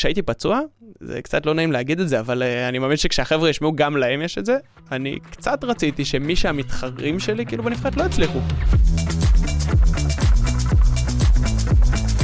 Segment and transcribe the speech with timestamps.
[0.00, 0.60] כשהייתי פצוע,
[1.00, 4.22] זה קצת לא נעים להגיד את זה, אבל uh, אני מאמין שכשהחבר'ה ישמעו, גם להם
[4.22, 4.56] יש את זה.
[4.92, 8.38] אני קצת רציתי שמי שהמתחרים שלי, כאילו בנבחרת, לא יצליחו.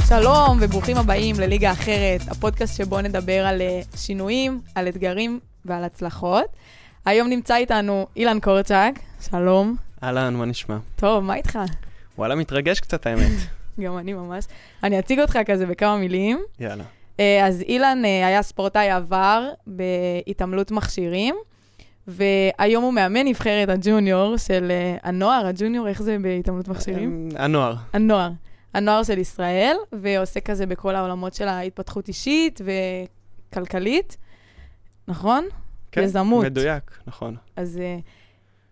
[0.07, 6.45] שלום וברוכים הבאים לליגה אחרת, הפודקאסט שבו נדבר על אה, שינויים, על אתגרים ועל הצלחות.
[7.05, 8.99] היום נמצא איתנו אילן קורצ'אק,
[9.31, 9.75] שלום.
[10.03, 10.77] אהלן, מה נשמע?
[10.95, 11.59] טוב, מה איתך?
[12.17, 13.31] וואלה, מתרגש קצת האמת.
[13.81, 14.45] גם אני ממש.
[14.83, 16.39] אני אציג אותך כזה בכמה מילים.
[16.59, 16.83] יאללה.
[17.19, 21.35] אה, אז אילן אה, היה ספורטאי עבר בהתעמלות מכשירים,
[22.07, 24.71] והיום הוא מאמן נבחרת הג'וניור של
[25.03, 27.29] הנוער, הג'וניור, איך זה בהתעמלות מכשירים?
[27.35, 27.75] הנוער.
[27.93, 28.29] הנוער.
[28.73, 32.61] הנוער של ישראל, ועושה כזה בכל העולמות של ההתפתחות אישית
[33.51, 34.17] וכלכלית,
[35.07, 35.45] נכון?
[35.91, 36.45] כן, יזמות.
[36.45, 37.35] מדויק, נכון.
[37.55, 37.79] אז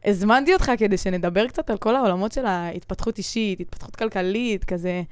[0.05, 5.03] uh, הזמנתי אותך כדי שנדבר קצת על כל העולמות של ההתפתחות אישית, התפתחות כלכלית, כזה.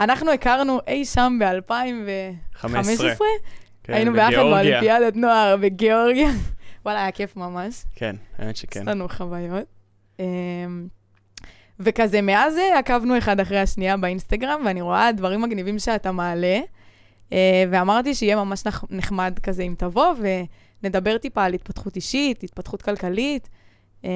[0.00, 2.66] אנחנו הכרנו אי שם ב-2015.
[3.84, 6.28] כן, היינו ביחד באולימפיאדת נוער בגיאורגיה.
[6.84, 7.84] וואלה, היה כיף ממש.
[7.94, 8.80] כן, האמת שכן.
[8.80, 9.66] יש לנו חוויות.
[10.20, 10.88] אמ,
[11.80, 16.60] וכזה, מאז עקבנו אחד אחרי השנייה באינסטגרם, ואני רואה דברים מגניבים שאתה מעלה,
[17.32, 20.14] אה, ואמרתי שיהיה ממש נחמד כזה אם תבוא,
[20.82, 23.48] ונדבר טיפה על התפתחות אישית, התפתחות כלכלית.
[24.04, 24.10] אה,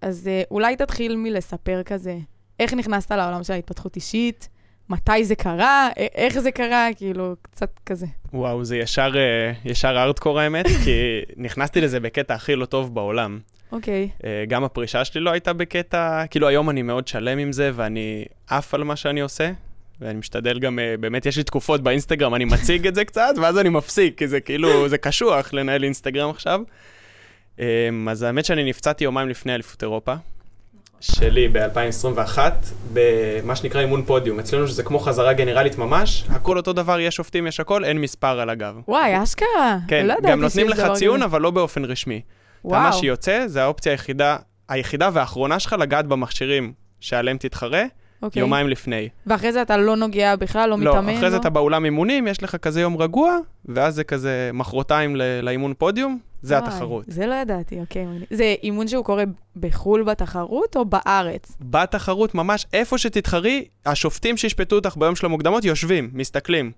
[0.00, 2.18] אז אה, אולי תתחיל מלספר כזה,
[2.60, 4.48] איך נכנסת לעולם של ההתפתחות אישית,
[4.92, 8.06] מתי זה קרה, איך זה קרה, כאילו, קצת כזה.
[8.32, 9.12] וואו, זה ישר,
[9.64, 13.38] ישר ארטקור האמת, כי נכנסתי לזה בקטע הכי לא טוב בעולם.
[13.72, 14.08] אוקיי.
[14.12, 14.26] Okay.
[14.26, 18.24] אה, גם הפרישה שלי לא הייתה בקטע, כאילו היום אני מאוד שלם עם זה, ואני
[18.48, 19.50] עף על מה שאני עושה,
[20.00, 23.58] ואני משתדל גם, אה, באמת יש לי תקופות באינסטגרם, אני מציג את זה קצת, ואז
[23.58, 26.60] אני מפסיק, כי זה כאילו, זה קשוח לנהל אינסטגרם עכשיו.
[27.60, 30.14] אה, אז האמת שאני נפצעתי יומיים לפני אליפות אירופה.
[31.02, 32.38] שלי ב-2021,
[32.92, 34.38] במה שנקרא אימון פודיום.
[34.38, 38.40] אצלנו שזה כמו חזרה גנרלית ממש, הכל אותו דבר, יש שופטים, יש הכל, אין מספר
[38.40, 38.74] על הגב.
[38.88, 39.78] וואי, אשכרה.
[39.88, 42.20] כן, לא גם נותנים לך ציון, אבל לא באופן רשמי.
[42.64, 42.80] וואו.
[42.80, 44.36] כמה שיוצא, זה האופציה היחידה,
[44.68, 47.82] היחידה והאחרונה שלך לגעת במכשירים שעליהם תתחרה.
[48.22, 48.24] Okay.
[48.24, 48.40] אוקיי.
[48.40, 49.08] יומיים לפני.
[49.26, 51.12] ואחרי זה אתה לא נוגע בכלל, לא, לא מתאמן?
[51.12, 55.16] לא, אחרי זה אתה באולם אימונים, יש לך כזה יום רגוע, ואז זה כזה מחרתיים
[55.42, 57.04] לאימון פודיום, זה וואי, התחרות.
[57.08, 58.06] זה לא ידעתי, אוקיי.
[58.30, 59.24] זה אימון שהוא קורה
[59.56, 61.56] בחו"ל בתחרות או בארץ?
[61.60, 66.72] בתחרות, ממש איפה שתתחרי, השופטים שישפטו אותך ביום של המוקדמות יושבים, מסתכלים.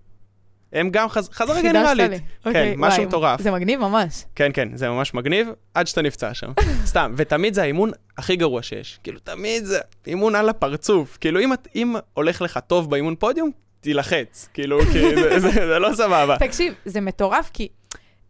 [0.74, 1.28] הם גם חז...
[1.32, 2.10] חזרה גנרלית.
[2.10, 2.18] לי.
[2.18, 3.42] כן, אוקיי, משהו מטורף.
[3.42, 4.24] זה מגניב ממש.
[4.34, 6.52] כן, כן, זה ממש מגניב, עד שאתה נפצע שם.
[6.86, 8.98] סתם, ותמיד זה האימון הכי גרוע שיש.
[9.02, 11.18] כאילו, תמיד זה אימון על הפרצוף.
[11.20, 14.48] כאילו, אם, אם הולך לך טוב באימון פודיום, תילחץ.
[14.54, 16.36] כאילו, כי זה, זה, זה לא סבבה.
[16.38, 17.68] תקשיב, זה מטורף, כי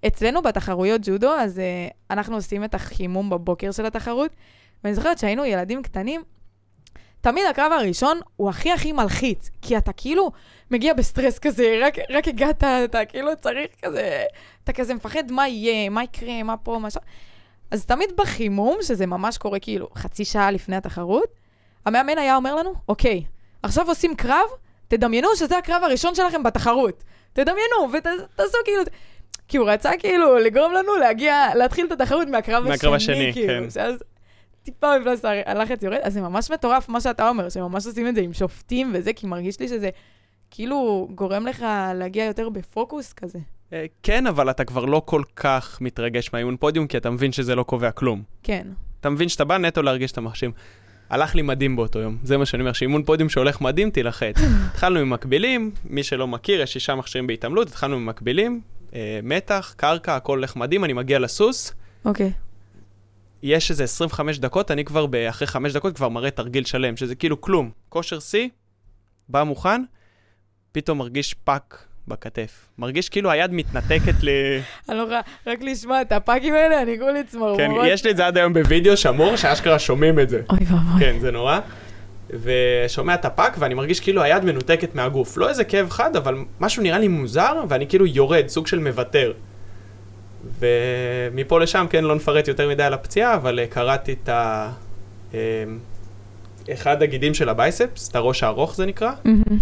[0.07, 4.31] אצלנו בתחרויות ג'ודו, אז uh, אנחנו עושים את החימום בבוקר של התחרות,
[4.85, 6.23] ואני זוכרת שהיינו ילדים קטנים,
[7.25, 10.33] תמיד הקרב הראשון הוא הכי הכי מלחיץ, כי אתה כאילו
[10.71, 14.25] מגיע בסטרס כזה, רק, רק הגעת, אתה כאילו צריך כזה,
[14.65, 17.01] אתה כזה מפחד מה יהיה, מה יקרה, מה פה, מה שם.
[17.71, 21.29] אז תמיד בחימום, שזה ממש קורה כאילו חצי שעה לפני התחרות,
[21.87, 23.23] המאמן היה אומר לנו, אוקיי,
[23.63, 24.47] עכשיו עושים קרב,
[24.89, 27.05] תדמיינו שזה הקרב הראשון שלכם בתחרות.
[27.33, 28.83] תדמיינו, ותעשו כאילו...
[29.49, 33.63] כי הוא רצה כאילו לגרום לנו להגיע, להתחיל את התחרות מהקרב, מהקרב השני, השני כאילו.
[33.63, 33.71] כן.
[33.71, 34.03] שאז
[34.65, 38.21] טיפה מפלס הלחץ יורד, אז זה ממש מטורף מה שאתה אומר, שממש עושים את זה
[38.21, 39.91] עם שופטים וזה, כי מרגיש לי שזה
[40.51, 41.65] כאילו גורם לך
[41.95, 43.39] להגיע יותר בפוקוס כזה.
[43.73, 47.55] אה, כן, אבל אתה כבר לא כל כך מתרגש מהאימון פודיום, כי אתה מבין שזה
[47.55, 48.23] לא קובע כלום.
[48.43, 48.67] כן.
[49.01, 50.53] אתה מבין שאתה בא נטו להרגיש את המכשירים.
[51.11, 54.35] הלך לי מדהים באותו יום, זה מה שאני אומר, שאימון פודיום שהולך מדהים, תילחץ.
[54.71, 58.61] התחלנו עם מקבילים, מי שלא מכיר, יש שישה מכשירים בהתעמלות, התחלנו עם מקבילים,
[58.95, 61.75] אה, מתח, קרקע, הכל הולך מדהים, אני מגיע לסוס.
[62.05, 62.27] אוקיי.
[62.27, 62.44] Okay.
[63.45, 67.41] יש איזה 25 דקות, אני כבר אחרי 5 דקות כבר מראה תרגיל שלם, שזה כאילו
[67.41, 67.71] כלום.
[67.89, 68.49] כושר שיא,
[69.29, 69.83] בא מוכן,
[70.73, 72.69] פתאום מרגיש פאק בכתף.
[72.79, 74.29] מרגיש כאילו היד מתנתקת ל...
[74.89, 77.59] אני לא יכולה, רק לשמוע את הפאקים האלה, אני כולי צמרמורות.
[77.59, 80.43] כן, יש לי את זה עד היום בווידאו שמור, שאשכרה שומעים את זה.
[80.51, 81.01] אוי ואבוי.
[81.01, 81.59] כן, זה נורא.
[82.31, 85.37] ושומע את הפאק, ואני מרגיש כאילו היד מנותקת מהגוף.
[85.37, 89.33] לא איזה כאב חד, אבל משהו נראה לי מוזר, ואני כאילו יורד, סוג של מוותר.
[90.59, 94.71] ומפה לשם, כן, לא נפרט יותר מדי על הפציעה, אבל אה, קרעתי את ה...
[95.35, 95.65] אה,
[96.73, 99.53] אחד הגידים של ה biceps, את הראש הארוך זה נקרא, mm-hmm.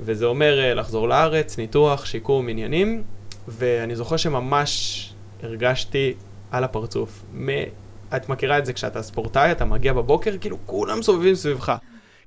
[0.00, 3.02] וזה אומר אה, לחזור לארץ, ניתוח, שיקום, עניינים,
[3.48, 5.12] ואני זוכר שממש
[5.42, 6.14] הרגשתי
[6.50, 7.22] על הפרצוף.
[7.34, 7.48] מ...
[8.16, 11.76] את מכירה את זה כשאתה ספורטאי, אתה מגיע בבוקר, כאילו כולם סובבים סביבך.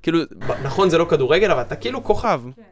[0.02, 0.18] כאילו,
[0.62, 2.40] נכון זה לא כדורגל, אבל אתה כאילו כוכב.
[2.56, 2.62] כן.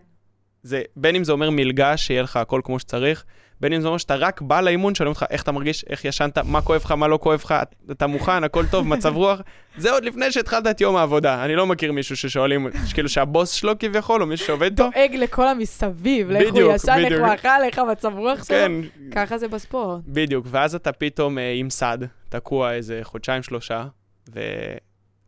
[0.63, 3.25] זה, בין אם זה אומר מלגה, שיהיה לך הכל כמו שצריך,
[3.61, 6.39] בין אם זה אומר שאתה רק בא לאימון, שואלים אותך איך אתה מרגיש, איך ישנת,
[6.39, 7.55] מה כואב לך, מה לא כואב לך,
[7.91, 9.41] אתה מוכן, הכל טוב, מצב רוח.
[9.79, 11.45] זה עוד לפני שהתחלת את יום העבודה.
[11.45, 14.91] אני לא מכיר מישהו ששואלים, כאילו שהבוס שלו כביכול, או מישהו שעובד איתו.
[14.95, 17.19] דואג לכל המסביב, לאיך הוא ישן, איך.
[17.19, 18.57] הוא אכל, איך המצב רוח שלו.
[18.57, 18.73] כן,
[19.11, 20.01] ככה זה בספורט.
[20.07, 23.85] בדיוק, ואז אתה פתאום אה, עם סד, תקוע איזה חודשיים, שלושה,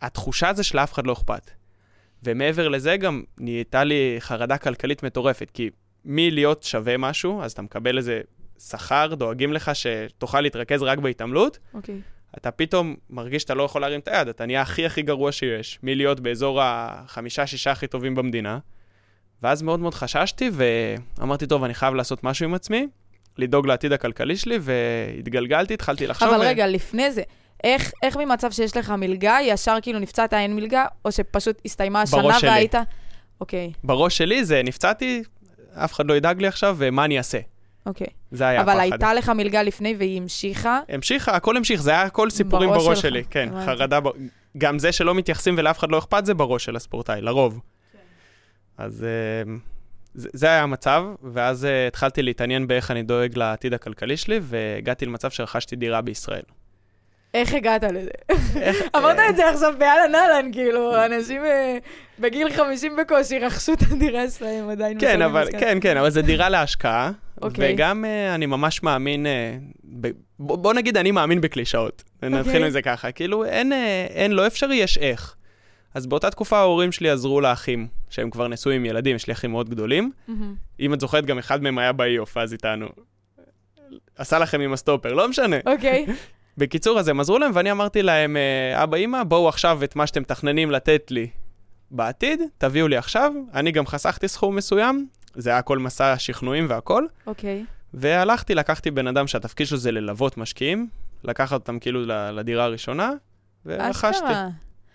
[0.03, 1.51] והתחושה זה שלאף אחד לא אכפת.
[2.23, 5.71] ומעבר לזה גם נהייתה לי חרדה כלכלית מטורפת, כי
[6.05, 8.21] מלהיות שווה משהו, אז אתה מקבל איזה
[8.59, 12.01] שכר, דואגים לך שתוכל להתרכז רק בהתעמלות, אוקיי.
[12.39, 15.79] אתה פתאום מרגיש שאתה לא יכול להרים את היד, אתה נהיה הכי הכי גרוע שיש,
[15.83, 18.59] מלהיות באזור החמישה-שישה הכי טובים במדינה.
[19.43, 22.89] ואז מאוד מאוד חששתי, ואמרתי, טוב, אני חייב לעשות משהו עם עצמי,
[23.39, 26.29] לדאוג לעתיד הכלכלי שלי, והתגלגלתי, התחלתי לחשוב...
[26.29, 27.23] אבל ו- רגע, לפני זה,
[27.65, 32.23] איך, איך ממצב שיש לך מלגה, ישר כאילו נפצעת, אין מלגה, או שפשוט הסתיימה השנה
[32.23, 32.51] בראש שלי.
[32.51, 32.75] והיית...
[33.41, 35.23] אוקיי, בראש שלי זה, נפצעתי,
[35.75, 37.39] אף אחד לא ידאג לי עכשיו, ומה אני אעשה?
[37.87, 38.07] אוקיי.
[38.31, 38.73] זה היה הפחד.
[38.73, 40.81] אבל הייתה לך מלגה לפני והיא המשיכה.
[40.89, 43.67] המשיכה, הכל המשיך, זה היה הכל סיפורים בראש בראש, שלי, כן, הבנתי.
[43.67, 44.09] חרדה, ב...
[44.59, 47.61] גם זה שלא מתייחסים ולאף אחד לא אכפת, זה בראש של הספורטאי, לרוב.
[48.79, 49.53] אז אה,
[50.15, 55.07] זה, זה היה המצב, ואז אה, התחלתי להתעניין באיך אני דואג לעתיד הכלכלי שלי, והגעתי
[55.07, 56.43] למצב שרכשתי דירה בישראל.
[57.35, 58.11] איך הגעת לזה?
[58.97, 61.79] אמרת את זה עכשיו באהלן אהלן, כאילו, אנשים אה,
[62.19, 65.01] בגיל 50 בקושי רכשו את הדירה שלהם עדיין.
[65.01, 65.49] כן, אבל.
[65.59, 67.11] כן, כן, אבל זה דירה להשקעה,
[67.43, 67.75] אוקיי.
[67.75, 69.57] וגם אה, אני ממש מאמין, אה,
[70.01, 72.03] ב, בוא, נגיד, אני מאמין בקלישאות.
[72.23, 72.67] נתחיל אוקיי.
[72.67, 75.35] מזה ככה, כאילו, אין, אה, אין, לא אפשרי, יש איך.
[75.95, 79.51] אז באותה תקופה ההורים שלי עזרו לאחים, שהם כבר נשואים עם ילדים, יש לי אחים
[79.51, 80.13] מאוד גדולים.
[80.29, 80.55] מהמם.
[80.81, 82.87] אם את זוכרת, גם אחד מהם היה באיוף, אז איתנו.
[84.17, 85.57] עשה לכם עם הסטופר, לא משנה.
[85.67, 86.07] אוקיי,
[86.61, 90.07] בקיצור, אז הם עזרו להם, ואני אמרתי להם, אה, אבא, אמא, בואו עכשיו את מה
[90.07, 91.27] שאתם מתכננים לתת לי
[91.91, 93.33] בעתיד, תביאו לי עכשיו.
[93.55, 97.65] אני גם חסכתי סכום מסוים, זה היה כל מסע שכנועים והכל, אוקיי.
[97.95, 100.89] והלכתי, לקחתי בן אדם שהתפקיד שלו זה ללוות משקיעים,
[101.25, 103.11] לקחת אותם כאילו לדירה הראשונה,
[103.67, 104.09] ורכשתי.
[104.17, 104.49] אשכרה.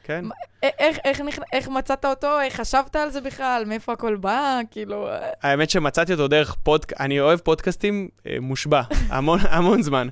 [0.04, 0.26] כן.
[0.64, 2.42] איך- איך נכ- איך מצאת אותו?
[2.42, 3.64] איך חשבת על זה בכלל?
[3.68, 4.60] מאיפה הכל בא?
[4.72, 5.08] כאילו...
[5.08, 10.08] אה, האמת שמצאתי אותו דרך פודקאסט, אני אוהב פודקאסטים אה, מושבע, המון, המון זמן.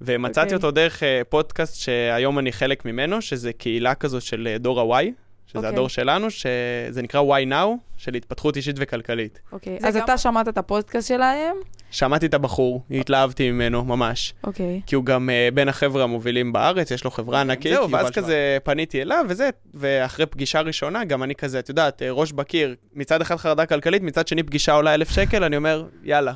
[0.00, 0.56] ומצאתי אוקיי.
[0.56, 5.04] אותו דרך אה, פודקאסט שהיום אני חלק ממנו, שזה קהילה כזאת של אה, דור ה-Y,
[5.46, 5.68] שזה אוקיי.
[5.72, 9.40] הדור שלנו, שזה נקרא Why Now, של התפתחות אישית וכלכלית.
[9.52, 11.56] אוקיי, זה אז גם- אתה שמעת את הפודקאסט שלהם?
[11.90, 14.80] שמעתי את הבחור, התלהבתי ממנו ממש, אוקיי.
[14.86, 18.58] כי הוא גם אה, בין החבר'ה המובילים בארץ, יש לו חברה ענקית, זהו, ואז כזה
[18.64, 23.36] פניתי אליו וזה, ואחרי פגישה ראשונה, גם אני כזה, את יודעת, ראש בקיר, מצד אחד
[23.36, 26.32] חרדה כלכלית, מצד שני פגישה עולה אלף שקל, אני אומר, יאללה,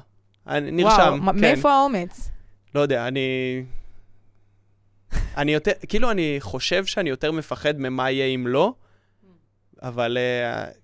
[0.47, 1.41] אני נרשם, וואו, כן.
[1.41, 2.31] מאיפה האומץ?
[2.75, 3.65] לא יודע, אני...
[5.37, 8.75] אני יותר, כאילו, אני חושב שאני יותר מפחד ממה יהיה אם לא,
[9.83, 10.77] אבל uh,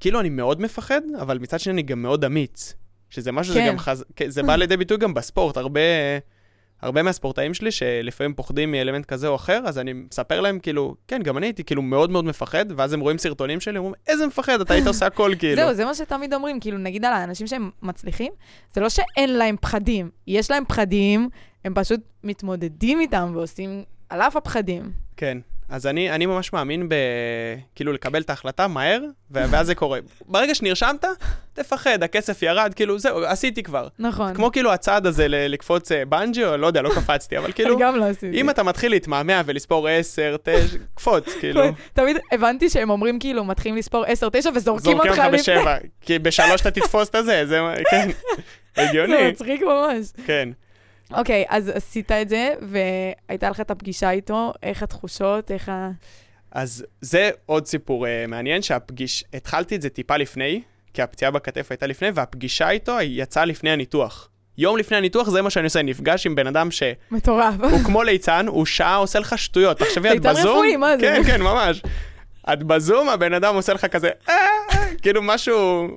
[0.00, 2.74] כאילו, אני מאוד מפחד, אבל מצד שני אני גם מאוד אמיץ.
[3.14, 3.66] שזה משהו כן.
[3.66, 4.04] שגם חז...
[4.16, 5.56] כן, זה בא לידי ביטוי גם בספורט.
[5.56, 5.80] הרבה,
[6.82, 11.22] הרבה מהספורטאים שלי, שלפעמים פוחדים מאלמנט כזה או אחר, אז אני מספר להם, כאילו, כן,
[11.22, 14.60] גם אני הייתי כאילו מאוד מאוד מפחד, ואז הם רואים סרטונים שלי, אומרים, איזה מפחד,
[14.60, 15.56] אתה היית עושה הכל, כאילו.
[15.56, 18.32] זהו, זה מה שתמיד אומרים, כאילו, נגיד על האנשים שהם מצליחים,
[18.72, 21.28] זה לא שאין להם פחדים, יש להם פחדים,
[21.64, 24.92] הם פשוט מתמודדים איתם ועושים על אף הפחדים.
[25.16, 25.38] כן.
[25.68, 26.94] אז אני, אני ממש מאמין ב...
[27.74, 29.00] כאילו, לקבל את ההחלטה מהר,
[29.30, 29.98] ואז זה קורה.
[30.26, 31.04] ברגע שנרשמת,
[31.52, 33.88] תפחד, הכסף ירד, כאילו, זהו, עשיתי כבר.
[33.98, 34.34] נכון.
[34.34, 37.74] כמו כאילו הצעד הזה ל- לקפוץ אה, בנג'י, או לא יודע, לא קפצתי, אבל כאילו,
[37.74, 38.40] אני גם לא עשיתי.
[38.40, 41.62] אם אתה מתחיל להתמהמה ולספור 10, 9, קפוץ, כאילו.
[41.92, 45.38] תמיד הבנתי שהם אומרים כאילו, מתחילים לספור 10, 9 וזורקים זורקים אותך אותך לפני.
[45.38, 48.08] בשבע, כי בשלוש אתה תתפוס את הזה, זה, כן,
[48.76, 50.06] הגיוני, זה מצחיק ממש.
[50.26, 50.48] כן.
[51.12, 55.90] אוקיי, אז עשית את זה, והייתה לך את הפגישה איתו, איך התחושות, איך ה...
[56.52, 59.24] אז זה עוד סיפור uh, מעניין, שהפגיש...
[59.34, 60.62] התחלתי את זה טיפה לפני,
[60.94, 64.28] כי הפציעה בכתף הייתה לפני, והפגישה איתו יצאה לפני הניתוח.
[64.58, 67.54] יום לפני הניתוח זה מה שאני עושה, נפגש עם בן אדם שהוא מטורף.
[67.86, 69.78] כמו ליצן, הוא שעה עושה לך שטויות.
[69.78, 70.56] תחשבי, את ליצן בזום...
[70.56, 71.00] רפואי, מה זה?
[71.00, 71.82] כן, כן, ממש.
[72.52, 75.88] את בזום, הבן אדם עושה לך כזה, "אה, אה", כאילו משהו...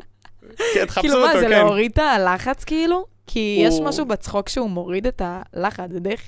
[0.73, 1.51] כן, תחפשו כאילו אותו, מה, זה כן.
[1.51, 3.05] להוריד את הלחץ כאילו?
[3.27, 6.21] כי יש הוא- משהו בצחוק שהוא מוריד את הלחץ, זה דרך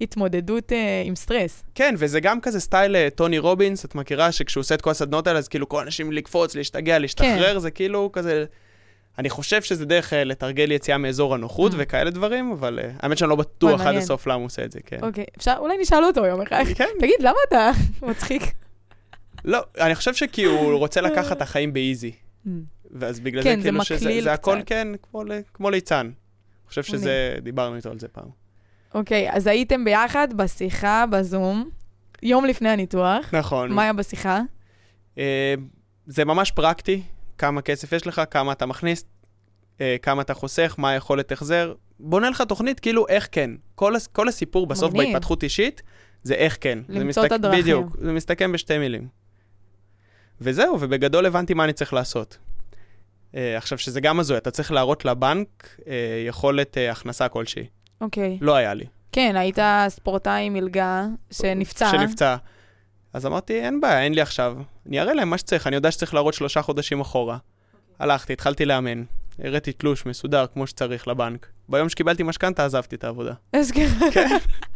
[0.00, 1.62] התמודדות אה, עם סטרס.
[1.74, 5.26] כן, וזה גם כזה סטייל אה, טוני רובינס, את מכירה שכשהוא עושה את כל הסדנות
[5.26, 8.44] האלה, אז כאילו כל האנשים לקפוץ, להשתגע, להשתחרר, זה כאילו כזה...
[9.18, 11.76] אני חושב שזה דרך אה, לתרגל יציאה מאזור הנוחות Mm.
[11.78, 13.94] וכאלה דברים, אבל אה, האמת שאני לא בטוח עד.
[13.94, 14.98] הסוף למה הוא עושה את זה, כן.
[15.02, 16.64] אוקיי, אפשר, אולי נשאל אותו יום אחד.
[16.74, 17.70] כן, תגיד, למה אתה
[18.08, 18.42] מצחיק?
[19.44, 22.12] לא, אני חושב שכי הוא רוצה לקחת את החיים באיזי.
[22.90, 24.58] ואז בגלל כן, זה זה כאילו שזה זה הכל.
[24.66, 25.22] כן כמו,
[25.54, 26.10] כמו ליצן.
[26.72, 28.28] חושב שזה, דיברנו איתו על זה פעם.
[28.94, 31.70] אוקיי, אז הייתם ביחד בשיחה בזום,
[32.22, 33.34] יום לפני הניתוח.
[33.34, 33.72] נכון.
[33.72, 34.40] מה היה בשיחה?
[35.18, 35.54] אה,
[36.06, 37.02] זה ממש פרקטי,
[37.38, 39.04] כמה כסף יש לך, כמה אתה מכניס,
[39.80, 41.74] אה, כמה אתה חוסך, מה היכולת החזר.
[42.00, 43.50] בונה לך תוכנית כאילו איך כן.
[43.74, 45.12] כל, כל הסיפור בסוף מגניב.
[45.12, 45.82] בהתפתחות אישית,
[46.22, 46.78] זה איך כן.
[46.88, 47.60] למצוא את הדרכים.
[47.60, 49.08] בדיוק, זה מסתכם בשתי מילים.
[50.40, 52.38] וזהו, ובגדול הבנתי מה אני צריך לעשות.
[53.36, 55.48] אה, עכשיו, שזה גם הזוי, אתה צריך להראות לבנק
[55.86, 57.66] אה, יכולת אה, הכנסה כלשהי.
[58.00, 58.38] אוקיי.
[58.40, 58.84] לא היה לי.
[59.12, 59.58] כן, היית
[59.88, 61.90] ספורטאי מלגה שנפצע.
[61.90, 62.36] שנפצע.
[63.12, 64.56] אז אמרתי, אין בעיה, אין לי עכשיו.
[64.88, 67.38] אני אראה להם מה שצריך, אני יודע שצריך להראות שלושה חודשים אחורה.
[67.98, 69.04] הלכתי, התחלתי לאמן.
[69.38, 71.46] הראיתי תלוש מסודר כמו שצריך לבנק.
[71.68, 73.32] ביום שקיבלתי משכנתה עזבתי את העבודה.
[73.56, 73.86] אשכרה.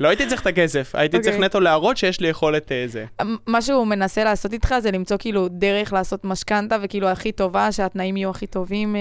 [0.00, 1.46] לא הייתי צריך את הכסף, הייתי צריך אוקיי.
[1.48, 3.04] נטו להראות שיש לי יכולת אה, זה.
[3.46, 8.16] מה שהוא מנסה לעשות איתך זה למצוא כאילו דרך לעשות משכנתה וכאילו הכי טובה, שהתנאים
[8.16, 9.00] יהיו הכי טובים, אה,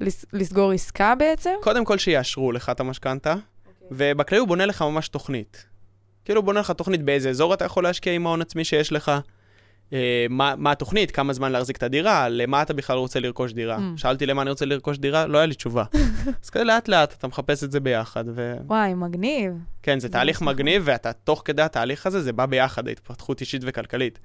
[0.00, 1.50] לס- לסגור עסקה בעצם.
[1.62, 3.34] קודם כל שיאשרו לך את המשכנתה,
[3.90, 5.66] ובכללי הוא בונה לך ממש תוכנית.
[6.24, 9.12] כאילו הוא בונה לך תוכנית באיזה אזור אתה יכול להשקיע עם ההון עצמי שיש לך,
[10.30, 13.76] מה, מה התוכנית, כמה זמן להחזיק את הדירה, למה אתה בכלל רוצה לרכוש דירה.
[13.76, 13.80] Mm.
[13.96, 15.84] שאלתי למה אני רוצה לרכוש דירה, לא היה לי תשובה.
[16.44, 19.52] אז כזה לאט לאט אתה מחפש את זה ביחד, וכן, וואי, מגניב.
[19.86, 20.42] זה זה תהליך.
[20.42, 24.18] מגניב, ואתה תוך כדי התהליך הזה, זה בא ביחד, ההתפתחות אישית וכלכלית.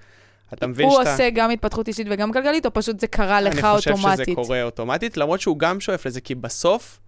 [0.53, 1.12] אתה מבין הוא שאתה...
[1.12, 4.25] עושה גם התפתחות אישית וגם כלכלית, או פשוט זה קרה לך אני חושב אוטומטית?
[4.25, 7.00] שזה קורה אוטומטית, למרות שהוא גם שואף לזה, כי בסוף,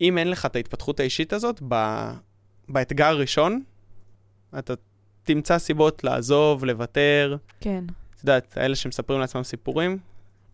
[0.00, 2.04] אם אין לך את ההתפתחות האישית הזאת, ב...
[2.68, 3.62] באתגר הראשון,
[4.58, 4.74] אתה
[5.24, 7.36] תמצא סיבות לעזוב, לוותר.
[7.60, 7.84] כן.
[8.14, 9.98] את יודעת, האלה שמספרים לעצמם סיפורים,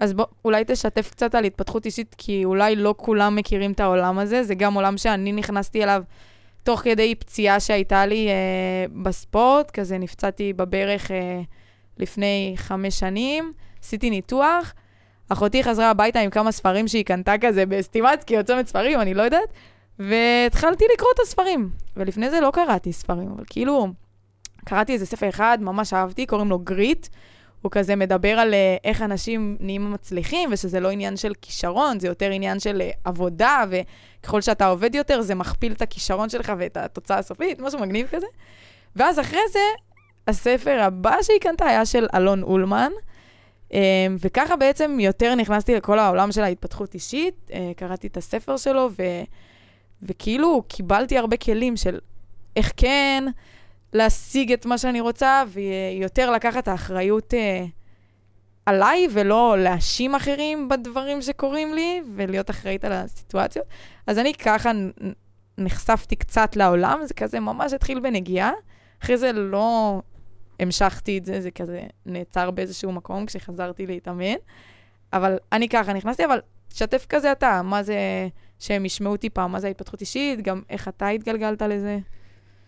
[0.01, 4.19] אז בוא, אולי תשתף קצת על התפתחות אישית, כי אולי לא כולם מכירים את העולם
[4.19, 4.43] הזה.
[4.43, 6.03] זה גם עולם שאני נכנסתי אליו
[6.63, 11.41] תוך כדי פציעה שהייתה לי אה, בספורט, כזה נפצעתי בברך אה,
[11.99, 14.75] לפני חמש שנים, עשיתי ניתוח.
[15.29, 19.23] אחותי חזרה הביתה עם כמה ספרים שהיא קנתה כזה בסטימצקי או צומת ספרים, אני לא
[19.23, 19.49] יודעת,
[19.99, 21.71] והתחלתי לקרוא את הספרים.
[21.97, 23.89] ולפני זה לא קראתי ספרים, אבל כאילו,
[24.69, 27.07] קראתי איזה ספר אחד, ממש אהבתי, קוראים לו גריט.
[27.63, 32.07] הוא כזה מדבר על אה, איך אנשים נהיים מצליחים, ושזה לא עניין של כישרון, זה
[32.07, 36.77] יותר עניין של אה, עבודה, וככל שאתה עובד יותר, זה מכפיל את הכישרון שלך ואת
[36.77, 38.27] התוצאה הסופית, משהו מגניב כזה.
[38.97, 39.59] ואז אחרי זה,
[40.29, 42.93] הספר הבא שהיא קנתה היה של אלון אולמן,
[43.73, 49.03] אה, וככה בעצם יותר נכנסתי לכל העולם של ההתפתחות אישית, קראתי את הספר שלו, ו...
[50.03, 51.99] וכאילו קיבלתי הרבה כלים של
[52.57, 53.25] איך כן
[53.93, 57.65] להשיג את מה שאני רוצה, ויותר לקחת האחריות אה,
[58.67, 63.67] עליי, ולא להאשים אחרים בדברים שקורים לי, ולהיות אחראית על הסיטואציות.
[64.07, 64.71] אז אני ככה
[65.59, 68.53] נחשפתי קצת לעולם, זה כזה ממש התחיל בנגיעה.
[69.03, 70.01] אחרי זה לא
[70.61, 74.35] המשכתי את זה, זה כזה נעצר באיזשהו מקום כשחזרתי להתאמן.
[75.13, 76.41] אבל אני ככה נכנסתי, אבל
[76.75, 78.29] שתף כזה אתה, מה זה
[78.59, 81.99] שהם ישמעו טיפה, מה זה ההתפתחות אישית, גם איך אתה התגלגלת לזה.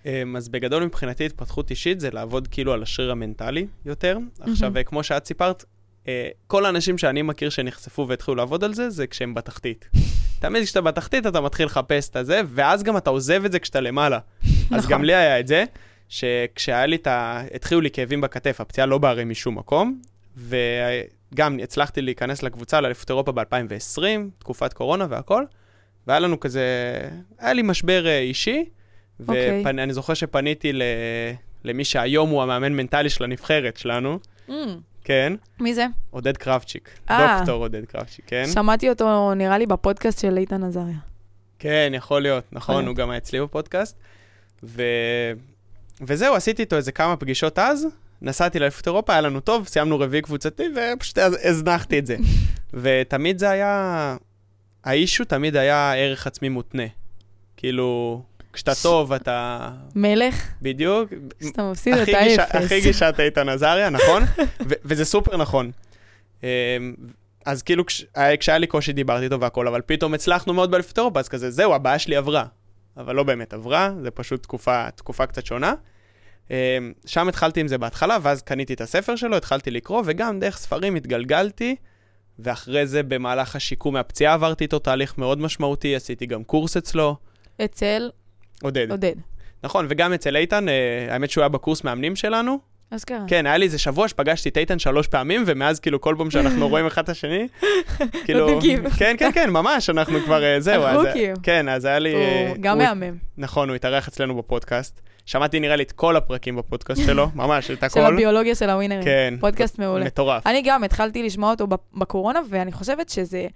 [0.07, 4.19] אמ, אז בגדול מבחינתי התפתחות אישית זה לעבוד כאילו על השריר המנטלי יותר.
[4.41, 5.65] עכשיו, אה, כמו שאת סיפרת,
[6.09, 9.89] אה, כל האנשים שאני מכיר שנחשפו והתחילו לעבוד על זה, זה כשהם בתחתית.
[10.41, 13.81] תמיד כשאתה בתחתית אתה מתחיל לחפש את הזה, ואז גם אתה עוזב את זה כשאתה
[13.81, 14.19] למעלה.
[14.45, 14.91] אז נכון.
[14.91, 15.65] גם לי היה את זה,
[16.09, 17.43] שכשהיה לי את ה...
[17.55, 20.01] התחילו לי כאבים בכתף, הפציעה לא באה הרי משום מקום,
[20.37, 24.03] וגם הצלחתי להיכנס לקבוצה לאליפות אירופה ב-2020,
[24.39, 25.45] תקופת קורונה והכל,
[26.07, 26.65] והיה לנו כזה,
[27.39, 28.65] היה לי משבר אה, אישי,
[29.21, 29.63] אוקיי.
[29.65, 30.83] ואני זוכר שפניתי ל...
[31.65, 34.53] למי שהיום הוא המאמן מנטלי של הנבחרת שלנו, Mm,
[35.05, 35.87] כן, מי זה?
[36.11, 37.37] עודד קרבצ'יק, אה.
[37.39, 38.45] דוקטור עודד קרבצ'יק, כן?
[38.55, 40.97] שמעתי אותו, נראה לי, בפודקאסט של איתן עזריה.
[41.59, 42.87] כן, יכול להיות, נכון, להיות.
[42.89, 43.97] הוא גם היה אצלי בפודקאסט.
[44.63, 44.83] ו...
[46.01, 47.87] וזהו, עשיתי איתו איזה כמה פגישות אז,
[48.23, 50.63] נסעתי לאליפות אירופה, היה לנו טוב, סיימנו רביעי קבוצתי,
[50.97, 52.17] ופשוט הז- הזנחתי את זה.
[52.83, 54.17] ותמיד זה היה,
[54.85, 56.83] האישו תמיד היה ערך עצמי מותנה.
[57.57, 58.23] כאילו,
[58.59, 59.71] כשאתה טוב, אתה...
[59.95, 61.11] מלך, בדיוק.
[61.45, 62.65] שאתה מפסיד הכי את גישה- האפס.
[62.65, 64.23] הכי גישת איתן עזריה, נכון?
[64.85, 65.71] וזה סופר נכון.
[66.43, 66.49] אמ,
[67.47, 70.99] אז כאילו כש- היה- כשהיה לי קושי דיברתי איתו והכל, אבל פתאום הצלחנו מאוד באליפות
[70.99, 72.45] אירופה, אז כזה, זהו, הבעיה שלי עברה.
[72.97, 75.75] אבל לא באמת עברה, זה פשוט תקופה, תקופה קצת שונה.
[76.51, 76.57] אמ,
[77.07, 80.95] שם התחלתי עם זה בהתחלה, ואז קניתי את הספר שלו, התחלתי לקרוא, וגם דרך ספרים
[80.95, 81.77] התגלגלתי,
[82.39, 87.17] ואחרי זה במהלך השיקום מהפציעה עברתי איתו תהליך מאוד משמעותי, עשיתי גם קורס אצלו,
[87.65, 88.11] אצל
[88.63, 88.91] עודד.
[88.91, 89.15] עודד.
[89.65, 90.75] נכון, וגם אצל איתן, אה,
[91.11, 92.59] האמת שהוא היה בקורס מאמנים שלנו,
[92.91, 93.19] אז קרה.
[93.27, 96.69] כן, היה לי איזה שבוע שפגשתי את איתן שלוש פעמים, ומאז כאילו כל פעם שאנחנו
[96.73, 97.49] רואים אחד את השני,
[98.25, 98.61] כאילו...
[98.99, 100.83] כן, כן, כן, ממש, אנחנו כבר, אה, זהו.
[100.87, 101.35] אחוקים.
[101.43, 102.15] כן, אז היה לי...
[102.15, 103.17] אה, הוא גם הוא- מהמם.
[103.39, 105.01] נכון, הוא התארח אצלנו בפודקאסט.
[105.27, 108.01] שמעתי נראה לי את כל הפרקים בפודקאסט שלו, ממש, את של הכל.
[108.13, 109.03] הביולוגיה של הווינרים.
[109.05, 109.35] כן.
[109.41, 110.05] פודקאסט מעולה.
[110.05, 110.47] מטורף.
[110.47, 113.47] אני גם התחלתי לשמוע אותו בקורונה, ואני חושבת שזה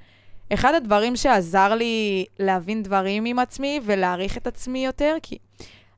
[0.55, 5.39] אחד הדברים שעזר לי להבין דברים עם עצמי ולהעריך את עצמי יותר, כי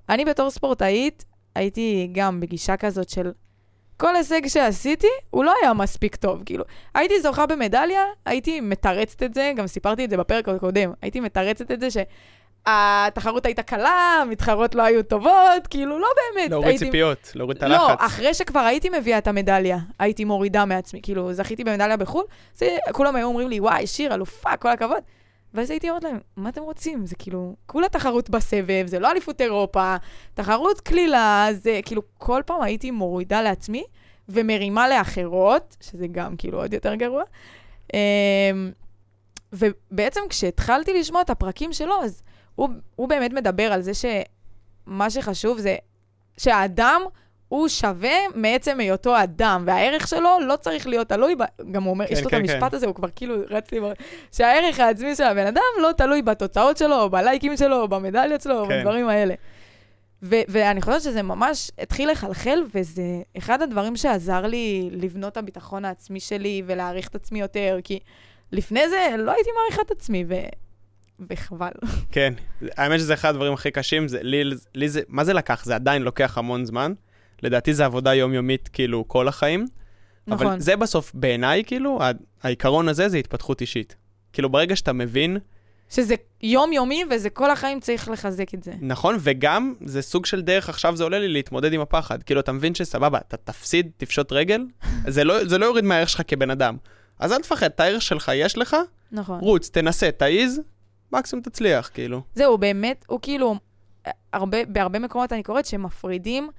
[0.09, 3.33] אני בתור ספורטאית הייתי גם בגישה כזאת של
[3.97, 6.65] כל הישג שעשיתי, הוא לא היה מספיק טוב, כאילו.
[6.95, 11.71] הייתי זוכה במדליה, הייתי מתרצת את זה, גם סיפרתי את זה בפרק הקודם, הייתי מתרצת
[11.71, 11.89] את זה
[12.69, 16.51] שהתחרות הייתה קלה, המתחרות לא היו טובות, כאילו, לא באמת.
[16.51, 16.85] להוריד הייתי...
[16.85, 17.81] ציפיות, להוריד את הלחץ.
[18.01, 21.01] לא, אחרי שכבר הייתי מביאה את המדליה, הייתי מורידה מעצמי.
[21.03, 24.99] כאילו, זכיתי במדליה בחו"ל, זה, כולם היו אומרים לי, וואי, שיר, אלופה, כל הכבוד.
[25.55, 27.07] ואז הייתי אומרת להם, מה אתם רוצים?
[27.07, 29.97] זה כאילו, כולה תחרות בסבב, זה לא אליפות אירופה,
[30.35, 33.85] תחרות קלילה, זה כאילו, כל פעם הייתי מורידה לעצמי
[34.29, 37.23] ומרימה לאחרות, שזה גם כאילו עוד יותר גרוע.
[37.95, 37.99] אמ,
[39.53, 42.23] ובעצם כשהתחלתי לשמוע את הפרקים שלו, אז
[42.55, 45.77] הוא, הוא באמת מדבר על זה שמה שחשוב זה
[46.37, 47.03] שהאדם
[47.49, 51.43] הוא שווה מעצם היותו אדם, והערך שלו לא צריך להיות תלוי, ב...
[51.73, 52.77] גם הוא אומר, כן, יש לו כן, את המשפט כן.
[52.77, 53.81] הזה, הוא כבר כאילו רץ לי,
[54.33, 58.61] שהערך העצמי של הבן אדם לא תלוי בתוצאות שלו, או בלייקים שלו, או במדליות שלו,
[58.61, 58.81] או כן.
[58.81, 59.35] בדברים האלה.
[60.23, 63.03] ו- ואני חושבת שזה ממש התחיל לחלחל, וזה
[63.39, 67.99] אחד הדברים שעזר לי לבנות את הביטחון העצמי שלי ולהעריך את עצמי יותר, כי
[68.53, 70.35] לפני זה לא הייתי מעריכה את עצמי, ו...
[71.31, 71.71] וחבל.
[72.13, 72.35] כן,
[72.77, 74.43] האמת שזה אחד הדברים הכי קשים, זה, לי,
[74.75, 75.65] לי זה, מה זה לקח?
[75.65, 76.93] זה עדיין לוקח המון זמן.
[77.43, 79.67] לדעתי זה עבודה יומיומית, כאילו, כל החיים.
[80.27, 80.47] נכון.
[80.47, 82.01] אבל זה בסוף, בעיניי, כאילו,
[82.43, 83.97] העיקרון הזה זה התפתחות אישית.
[84.33, 85.39] כאילו, ברגע שאתה מבין,
[85.91, 88.73] שזה יומיומי, וזה כל החיים צריך לחזק את זה.
[88.81, 92.23] נכון, וגם זה סוג של דרך, עכשיו זה עולה לי להתמודד עם הפחד.
[92.23, 94.65] כאילו, אתה מבין שסבבה, אתה תפסיד, תפשוט רגל,
[95.09, 96.77] זה לא, זה לא יוריד מהערך שלך כבן אדם.
[97.19, 98.77] אז אל תפחד, את הערך שלך יש לך,
[99.13, 99.41] נכון.
[99.41, 100.61] רוץ, תנסה, תעיז,
[101.15, 102.23] מקסימום תצליח, כאילו.
[102.35, 103.57] זהו, באמת, הוא כאילו,
[104.33, 106.51] הרבה, בהרבה מקומות אני קוראת שמפרידים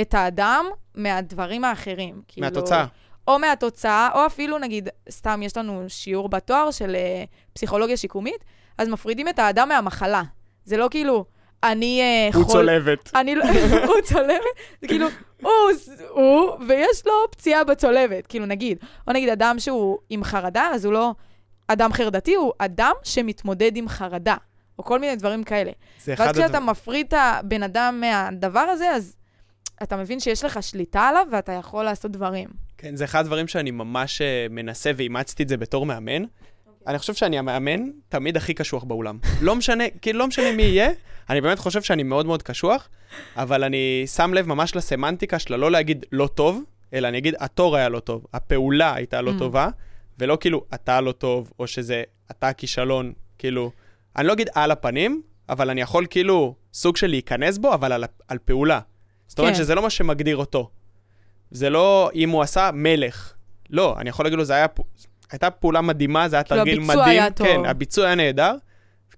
[0.00, 2.22] את האדם מהדברים האחרים.
[2.28, 2.86] כאילו, מהתוצאה.
[3.28, 8.44] או מהתוצאה, או אפילו, נגיד, סתם יש לנו שיעור בתואר של uh, פסיכולוגיה שיקומית,
[8.78, 10.22] אז מפרידים את האדם מהמחלה.
[10.64, 11.24] זה לא כאילו,
[11.62, 12.02] אני
[12.32, 13.10] uh, הוא צולבת.
[13.14, 13.44] אני לא,
[13.88, 15.06] הוא צולבת, זה כאילו,
[15.42, 15.50] הוא,
[16.08, 20.92] הוא, ויש לו פציעה בצולבת, כאילו נגיד, או נגיד אדם שהוא עם חרדה, אז הוא
[20.92, 21.14] לא
[21.72, 24.36] אדם חרדתי, הוא אדם שמתמודד עם חרדה,
[24.78, 25.70] או כל מיני דברים כאלה.
[26.04, 26.66] זה אחד ואז כשאתה הדברים.
[26.66, 29.16] מפריד את הבן אדם מהדבר הזה, אז
[29.82, 32.48] אתה מבין שיש לך שליטה עליו ואתה יכול לעשות דברים.
[32.78, 36.24] כן, זה אחד הדברים שאני ממש אה, מנסה ואימצתי את זה בתור מאמן.
[36.86, 39.18] אני חושב שאני המאמן תמיד הכי קשוח באולם.
[39.40, 40.90] לא משנה, כאילו לא משנה מי יהיה,
[41.30, 42.88] אני באמת חושב שאני מאוד מאוד קשוח,
[43.36, 46.62] אבל אני שם לב ממש לסמנטיקה שלה לא להגיד לא טוב,
[46.94, 49.38] אלא אני אגיד התור היה לא טוב, הפעולה הייתה לא Mm.
[49.38, 49.68] טובה,
[50.20, 53.70] ולא כאילו אתה לא טוב, או שזה אתה הכישלון, כאילו,
[54.16, 58.04] אני לא אגיד על הפנים, אבל אני יכול כאילו סוג של להיכנס בו, אבל על,
[58.28, 58.80] על פעולה.
[59.26, 59.58] זאת אומרת כן.
[59.58, 60.70] שזה לא מה שמגדיר אותו.
[61.50, 63.34] זה לא אם הוא עשה מלך.
[63.70, 64.66] לא, אני יכול להגיד לו, זה היה,
[65.32, 67.08] הייתה פעולה מדהימה, זה היה כאילו, תרגיל הביצוע מדהים.
[67.08, 67.46] היה טוב.
[67.46, 68.54] כן, הביצוע היה נהדר.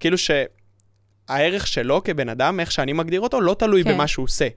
[0.00, 3.94] כאילו שהערך שלו כבן אדם, איך שאני מגדיר אותו, לא תלוי כן.
[3.94, 4.48] במה שהוא עושה.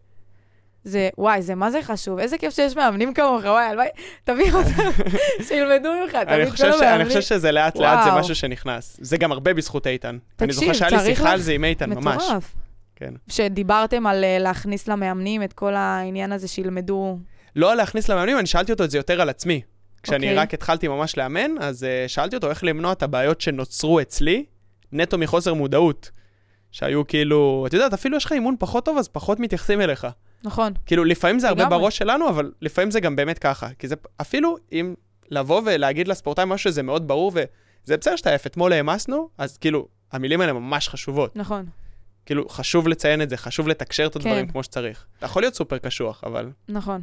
[0.85, 2.19] זה, וואי, זה מה זה חשוב.
[2.19, 3.87] איזה כיף שיש מאמנים כמוך, וואי, הלוואי,
[4.23, 5.03] תביא אותם,
[5.47, 6.61] שילמדו ממך, תביא את כל ש...
[6.61, 7.07] אני המאמנים.
[7.07, 8.11] חושב שזה לאט לאט זה.
[8.11, 8.97] משהו שנכנס.
[9.01, 10.17] זה גם הרבה בזכות איתן.
[10.41, 12.23] אני זוכר שהיה לי שיחה על זה עם איתן, ממש.
[12.23, 12.55] מטורף.
[12.95, 13.13] כן.
[13.27, 17.17] שדיברתם על אה, להכניס למאמנים את כל העניין הזה שילמדו.
[17.55, 19.61] לא להכניס למאמנים, אני שאלתי אותו את זה יותר על עצמי.
[20.03, 20.37] כשאני אוקיי.
[20.37, 24.45] רק התחלתי ממש לאמן, אז uh, שאלתי אותו איך למנוע את הבעיות שנוצרו אצלי,
[24.91, 26.11] נטו מחוסר מודעות.
[26.71, 30.07] שהיו כאילו, את יודעת, אפילו יש לך אימון פחות טוב, אז פחות מתייחסים אליך.
[30.45, 30.73] נכון.
[30.85, 31.79] כאילו, לפעמים זה הרבה לגמרי.
[31.79, 33.67] בראש שלנו, אבל לפעמים זה גם באמת ככה.
[33.79, 34.93] כי זה אפילו אם
[35.29, 39.87] לבוא ולהגיד לספורטאי משהו שזה מאוד ברור, וזה בסדר שאתה עייף, אתמול העמסנו, אז כאילו,
[40.11, 41.35] המילים האלה ממש חשובות.
[41.35, 41.65] נכון,
[42.25, 44.51] כאילו, חשוב לציין את זה, חשוב לתקשר את הדברים כן.
[44.51, 45.05] כמו שצריך.
[45.17, 46.51] אתה יכול להיות סופר קשוח, אבל...
[46.69, 47.01] נכון.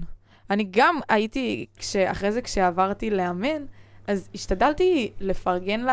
[0.50, 1.66] אני גם הייתי,
[2.06, 3.62] אחרי זה כשעברתי לאמן,
[4.06, 5.86] אז השתדלתי לפרגן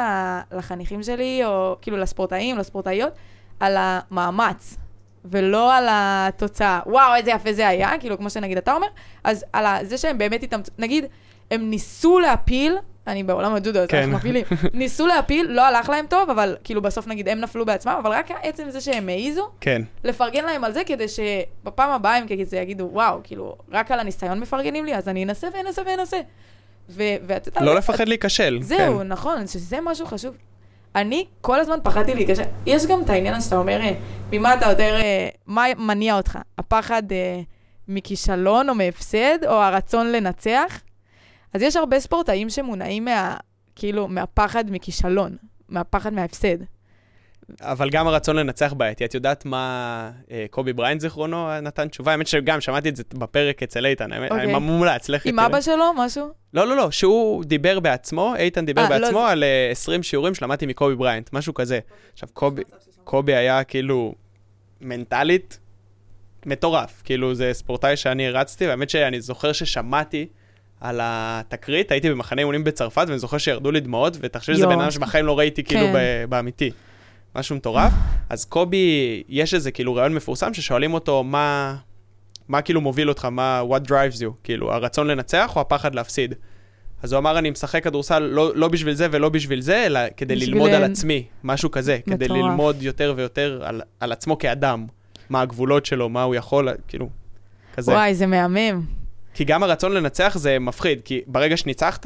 [0.51, 3.13] לחניכים שלי, או כאילו לספורטאים, לספורטאיות,
[3.59, 4.77] על המאמץ,
[5.25, 6.79] ולא על התוצאה.
[6.85, 8.87] וואו, איזה יפה זה היה, כאילו, כמו שנגיד אתה אומר,
[9.23, 11.05] אז על זה שהם באמת התאמצו, נגיד,
[11.51, 12.77] הם ניסו להפיל,
[13.07, 13.97] אני בעולם הג'ודו, אז כן.
[13.97, 17.95] אנחנו מפילים, ניסו להפיל, לא הלך להם טוב, אבל כאילו בסוף נגיד הם נפלו בעצמם,
[17.99, 19.81] אבל רק עצם זה שהם העיזו, כן.
[20.03, 24.39] לפרגן להם על זה, כדי שבפעם הבאה הם כזה יגידו, וואו, כאילו, רק על הניסיון
[24.39, 26.17] מפרגנים לי, אז אני אנסה ואנסה ואנסה.
[26.89, 27.63] ו- ואת יודעת...
[27.63, 28.59] לא לפחד להיכשל.
[28.61, 29.07] זהו, כן.
[29.07, 30.35] נכון, שזה משהו חשוב.
[30.95, 32.43] אני כל הזמן פחדתי להיכשל.
[32.65, 33.93] יש גם את העניין שאתה אומר, אה,
[34.31, 36.39] ממה אתה יותר, אה, מה מניע אותך?
[36.57, 37.41] הפחד אה,
[37.87, 40.81] מכישלון או מהפסד, או הרצון לנצח?
[41.53, 43.37] אז יש הרבה ספורטאים שמונעים מה,
[43.75, 45.37] כאילו, מהפחד מכישלון,
[45.69, 46.57] מהפחד מההפסד.
[47.61, 49.05] אבל גם הרצון לנצח בעייתי.
[49.05, 52.11] את יודעת מה אה, קובי בריינט זיכרונו נתן תשובה?
[52.11, 54.45] האמת שגם שמעתי את זה בפרק אצל איתן, האמת, אוקיי.
[54.45, 55.39] אני מומלץ, לכי עם.
[55.39, 56.29] אבא שלו, משהו?
[56.53, 60.03] לא, לא, לא, שהוא דיבר בעצמו, איתן דיבר אה, לא, בעצמו זה- על אה, 20
[60.03, 61.79] שיעורים שלמדתי מקובי בריינט, משהו כזה.
[62.13, 62.61] עכשיו, קובי,
[63.03, 64.15] קובי היה כאילו
[64.81, 65.59] מנטלית
[66.45, 67.01] מטורף.
[67.05, 70.27] כאילו, זה ספורטאי שאני הרצתי, והאמת שאני זוכר ששמעתי
[70.81, 74.67] על התקרית, הייתי במחנה אימונים בצרפת, ואני זוכר שירדו לי דמעות, ותחשבי שזה.
[74.67, 76.25] בן אדם שבחיים לא ראיתי כאילו כן.
[76.29, 76.71] באמיתי.
[77.35, 77.93] משהו מטורף.
[78.29, 81.75] אז קובי, יש איזה כאילו רעיון מפורסם ששואלים אותו מה,
[82.47, 86.35] מה כאילו מוביל אותך, מה, what drives you, כאילו, הרצון לנצח או הפחד להפסיד.
[87.03, 90.35] אז הוא אמר, אני משחק כדורסל לא, לא בשביל זה ולא בשביל זה, אלא כדי
[90.35, 92.41] ללמוד על עצמי, משהו כזה, כדי מטורף.
[92.41, 94.85] ללמוד יותר ויותר על, על עצמו כאדם,
[95.29, 97.09] מה הגבולות שלו, מה הוא יכול, כאילו,
[97.73, 97.91] כזה.
[97.91, 98.81] וואי, זה מהמם.
[99.33, 102.05] כי גם הרצון לנצח זה מפחיד, כי ברגע שניצחת,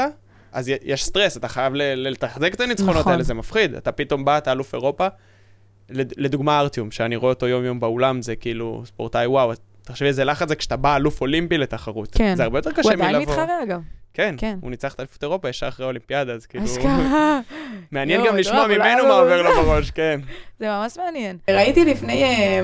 [0.54, 3.12] אז יש סטרס, אתה חייב לתחזק את הניצחונות נכון.
[3.12, 3.76] האלה, זה מפחיד.
[3.76, 5.08] אתה פתאום בא, אתה אלוף אירופה,
[5.90, 9.52] לד- לדוגמה ארטיום, שאני רואה אותו יום-יום באולם, זה כאילו ספורטאי, וואו,
[9.84, 12.10] תחשבי איזה לחץ זה כשאתה בא אלוף אולימפי לתחרות.
[12.16, 12.34] כן.
[12.38, 13.34] זה הרבה יותר הוא קשה עדיין מלבוא.
[13.34, 13.80] מתחרה, אגב.
[14.14, 14.58] כן, כן.
[14.62, 16.66] הוא ניצח את אליפות אירופה ישר אחרי האולימפיאדה, אז כאילו...
[16.66, 17.40] אשכרה.
[17.92, 20.20] מעניין גם לשמוע ממנו הוא- מה עובר לו בראש, כן.
[20.60, 21.38] זה ממש מעניין.
[21.50, 22.62] ראיתי לפני אה,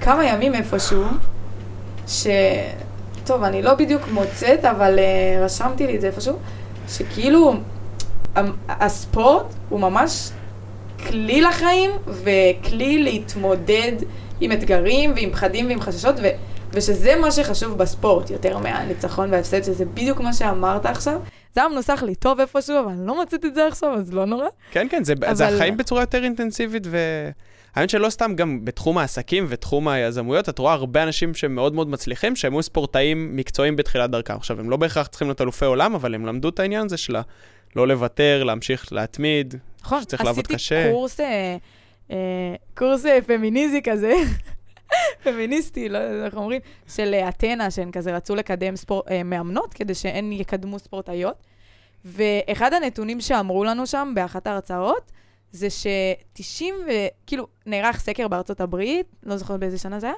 [0.00, 1.04] כמה ימים איפשהו,
[2.08, 2.26] ש...
[3.26, 6.38] טוב, אני לא בדיוק מוצאת, אבל אה, רשמתי לי את זה איפשהו,
[6.88, 7.54] שכאילו
[8.68, 10.30] הספורט הוא ממש
[11.08, 13.92] כלי לחיים וכלי להתמודד
[14.40, 16.26] עם אתגרים ועם פחדים ועם חששות, ו...
[16.72, 21.20] ושזה מה שחשוב בספורט, יותר מהניצחון וההפסד, שזה בדיוק מה שאמרת עכשיו.
[21.54, 24.24] זה היה מנוסח לי טוב איפשהו, אבל אני לא מוצאת את זה עכשיו, אז לא
[24.24, 24.46] נורא.
[24.70, 26.86] כן, כן, זה, זה אבל- החיים בצורה יותר אינטנסיבית,
[27.78, 32.36] והאמת שלא סתם גם בתחום העסקים ותחום היזמויות, את רואה הרבה אנשים שהם מאוד מצליחים,
[32.36, 34.34] שהם היו ספורטאים מקצועיים בתחילת דרכם.
[34.34, 37.16] עכשיו, הם לא בהכרח צריכים להיות אלופי עולם, אבל הם למדו את העניין הזה של
[37.76, 39.54] לא לוותר, להמשיך להתמיד.
[39.82, 40.78] נכון, שצריך לעבוד קשה.
[40.78, 41.56] עשיתי קורס, אה,
[42.10, 44.12] אה, קורס אה, פמיניזי כזה,
[45.24, 49.74] פמיניסטי, לא יודע איך אומרים, של אה, אתנה, שהן כזה רצו לקדם ספור, אה, מאמנות
[49.74, 51.36] כדי שהן יקדמו ספורטאיות.
[52.04, 55.12] ואחד הנתונים שאמרו לנו שם באחת ההרצאות,
[55.52, 56.90] זה ש-90 ו...
[57.26, 60.16] כאילו, נערך סקר בארצות הברית, לא זוכרת באיזה שנה זה היה,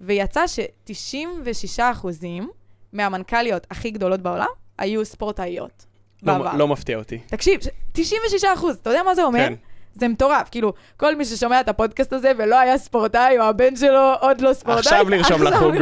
[0.00, 2.50] ויצא ש-96 אחוזים
[2.92, 4.46] מהמנכ"ליות הכי גדולות בעולם
[4.78, 5.86] היו ספורטאיות.
[6.22, 6.52] בעבר.
[6.52, 7.18] לא, לא מפתיע אותי.
[7.26, 7.60] תקשיב,
[7.92, 9.46] 96 אחוז, אתה יודע מה זה אומר?
[9.48, 9.54] כן.
[9.94, 14.14] זה מטורף, כאילו, כל מי ששומע את הפודקאסט הזה ולא היה ספורטאי, או הבן שלו
[14.20, 15.08] עוד לא ספורטאי, עכשיו.
[15.08, 15.74] לרשום לחוג.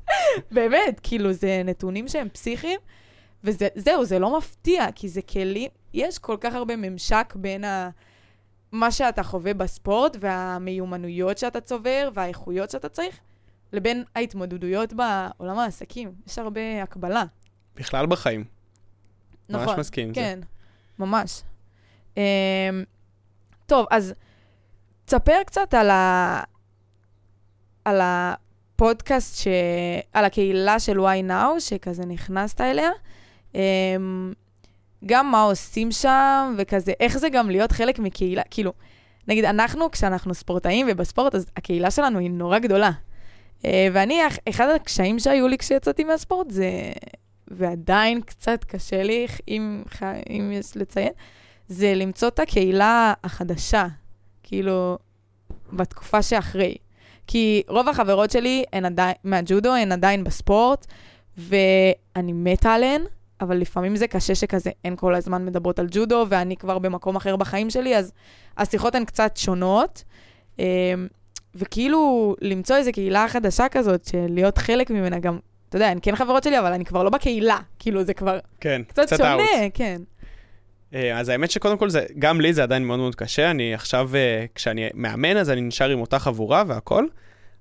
[0.50, 2.80] באמת, כאילו, זה נתונים שהם פסיכיים,
[3.44, 7.90] וזהו, זה לא מפתיע, כי זה כלים, יש כל כך הרבה ממשק בין ה...
[8.72, 13.18] מה שאתה חווה בספורט, והמיומנויות שאתה צובר, והאיכויות שאתה צריך,
[13.72, 16.12] לבין ההתמודדויות בעולם העסקים.
[16.26, 17.24] יש הרבה הקבלה.
[17.76, 18.44] בכלל בחיים.
[19.50, 19.80] ממש נכון.
[19.80, 20.20] מסכים עם זה.
[20.20, 20.40] כן,
[20.98, 21.42] ממש.
[22.14, 22.18] Um,
[23.66, 24.14] טוב, אז
[25.04, 26.42] תספר קצת על, ה...
[27.84, 29.48] על הפודקאסט, ש...
[30.12, 32.90] על הקהילה של Why Now, שכזה נכנסת אליה.
[33.52, 33.56] Um,
[35.06, 38.72] גם מה עושים שם, וכזה, איך זה גם להיות חלק מקהילה, כאילו,
[39.28, 42.90] נגיד, אנחנו, כשאנחנו ספורטאים ובספורט, אז הקהילה שלנו היא נורא גדולה.
[43.62, 46.70] Uh, ואני, אח- אחד הקשיים שהיו לי כשיצאתי מהספורט זה,
[47.48, 49.82] ועדיין קצת קשה לי, אם,
[50.30, 51.12] אם יש לציין,
[51.68, 53.86] זה למצוא את הקהילה החדשה,
[54.42, 54.98] כאילו,
[55.72, 56.76] בתקופה שאחרי.
[57.26, 60.86] כי רוב החברות שלי הן עדיין, מהג'ודו, הן עדיין בספורט,
[61.36, 63.02] ואני מתה עליהן,
[63.40, 67.36] אבל לפעמים זה קשה שכזה, הן כל הזמן מדברות על ג'ודו, ואני כבר במקום אחר
[67.36, 68.12] בחיים שלי, אז
[68.58, 70.04] השיחות הן קצת שונות.
[70.58, 70.64] אמ,
[71.54, 76.16] וכאילו, למצוא איזו קהילה חדשה כזאת, של להיות חלק ממנה גם, אתה יודע, הן כן
[76.16, 77.58] חברות שלי, אבל אני כבר לא בקהילה.
[77.78, 79.70] כאילו, זה כבר כן, קצת שונה, out.
[79.74, 80.02] כן.
[80.94, 83.50] אה, אז האמת שקודם כל, זה, גם לי זה עדיין מאוד מאוד קשה.
[83.50, 87.06] אני עכשיו, אה, כשאני מאמן, אז אני נשאר עם אותה חבורה והכל,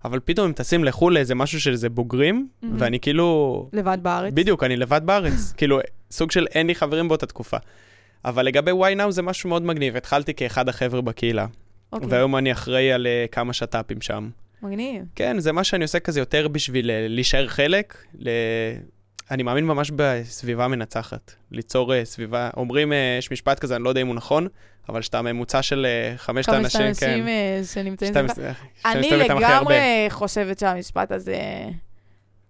[0.05, 2.75] אבל פתאום אם טסים לחו"ל לאיזה משהו של איזה בוגרים, מהמם.
[2.79, 3.69] ואני כאילו...
[3.73, 4.33] לבד בארץ.
[4.33, 5.51] בדיוק, אני לבד בארץ.
[5.57, 5.79] כאילו,
[6.11, 7.57] סוג של אין לי חברים באותה תקופה.
[8.25, 9.95] אבל לגבי why now זה משהו מאוד מגניב.
[9.95, 11.45] התחלתי כאחד החבר'ה בקהילה,
[11.93, 14.29] אוקיי, והיום אני אחראי על אה, כמה שת"פים שם.
[14.61, 15.03] מגניב.
[15.15, 17.97] כן, זה מה שאני עושה כזה יותר בשביל אה, להישאר חלק.
[18.19, 18.29] ל...
[19.31, 21.35] אני מאמין ממש בסביבה מנצחת.
[21.51, 24.47] ליצור אה, סביבה, אומרים, אה, יש משפט כזה, אני לא יודע אם הוא נכון,
[24.89, 27.61] אבל שאתה ממוצע של אה, חמשת חמשת האנשים, אנשים כן.
[27.63, 28.49] שנמצאים שאתה סביבך.
[28.63, 29.29] מס- שאתה אני.
[29.29, 31.37] לגמרי חושבת שהמשפט הזה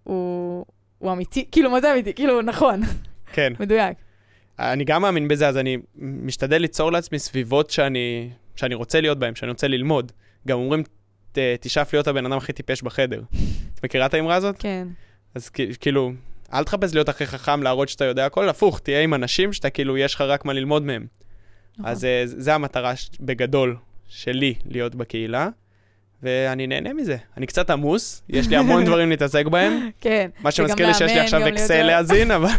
[0.03, 0.65] הוא
[0.97, 1.45] הוא אמיתי.
[1.51, 2.13] כאילו, מה זה אמיתי?
[2.13, 2.81] כאילו, נכון,
[3.33, 3.53] כן.
[3.59, 3.97] מדויק.
[4.59, 9.35] אני גם מאמין בזה, אז אני משתדל ליצור לעצמי סביבות שאני, שאני רוצה להיות בהן,
[9.35, 10.11] שאני רוצה ללמוד.
[10.47, 10.83] גם אומרים,
[11.59, 13.21] תשאף להיות הבן אדם הכי טיפש בחדר.
[13.75, 14.55] את מכירה את האמרה הזאת?
[14.59, 14.87] כן.
[15.35, 16.11] אז כאילו,
[16.53, 19.97] אל תחפש להיות הכי חכם, להראות שאתה יודע הכל, הפוך, תהיה עם אנשים שאתה כאילו,
[19.97, 21.05] יש לך רק מה ללמוד מהם.
[21.77, 21.91] נכון.
[21.91, 23.75] אז אה, זה המטרה ש- בגדול
[24.09, 25.49] שלי, להיות בקהילה,
[26.23, 27.17] ואני נהנה מזה.
[27.37, 30.29] אני קצת עמוס, יש לי המון דברים להתעסק בהם, כן.
[30.39, 32.49] מה שמזכיר לי שיש לי עכשיו אקסל להזין, אבל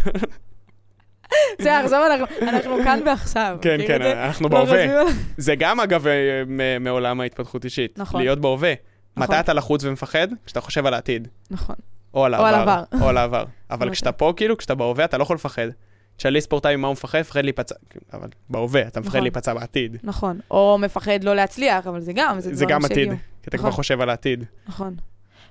[1.58, 2.02] בסדר, עכשיו
[2.42, 3.56] אנחנו- כאן ועכשיו.
[3.62, 4.02] כן, כן?
[4.02, 5.02] אנחנו לא בהווה.
[5.36, 6.42] זה גם, אגב, אה,
[6.80, 7.98] מעולם ההתפתחות אישית.
[7.98, 8.20] נכון.
[8.20, 8.72] להיות בהווה.
[9.16, 9.34] נכון.
[9.34, 10.28] מתי אתה לחוץ ומפחד?
[10.46, 11.28] כשאתה חושב על העתיד.
[11.50, 11.76] נכון.
[12.18, 12.70] או על העבר.
[12.70, 12.84] עבר.
[13.00, 13.44] או על העבר.
[13.70, 13.90] אבל נכון.
[13.92, 15.68] כשאתה פה, כאילו, כשאתה בהווה, אתה לא יכול לפחד.
[16.16, 17.74] תשאלי ספורטאי ממה הוא מפחד, מפחד להיפצע.
[18.12, 19.22] אבל בהווה, אתה מפחד נכון.
[19.22, 19.96] להיפצע בעתיד.
[20.02, 20.40] נכון.
[20.50, 23.16] או מפחד לא להצליח, אבל זה גם, זה זה גם עתיד, שהגיעו.
[23.42, 23.76] כי אתה כבר נכון.
[23.76, 24.44] חושב על העתיד.
[24.68, 24.96] נכון.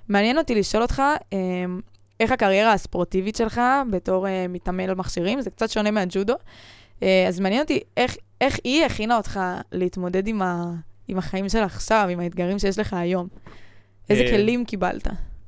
[0.09, 1.01] מעניין אותי לשאול אותך,
[1.33, 1.79] אמ,
[2.19, 6.35] איך הקריירה הספורטיבית שלך בתור אה, מתעמל מכשירים, זה קצת שונה מהג'ודו,
[7.03, 9.39] אה, אז מעניין אותי איך, איך היא הכינה אותך
[9.71, 10.71] להתמודד עם, ה,
[11.07, 13.27] עם החיים של עכשיו, עם האתגרים שיש לך היום.
[14.09, 15.07] איזה אה, כלים קיבלת?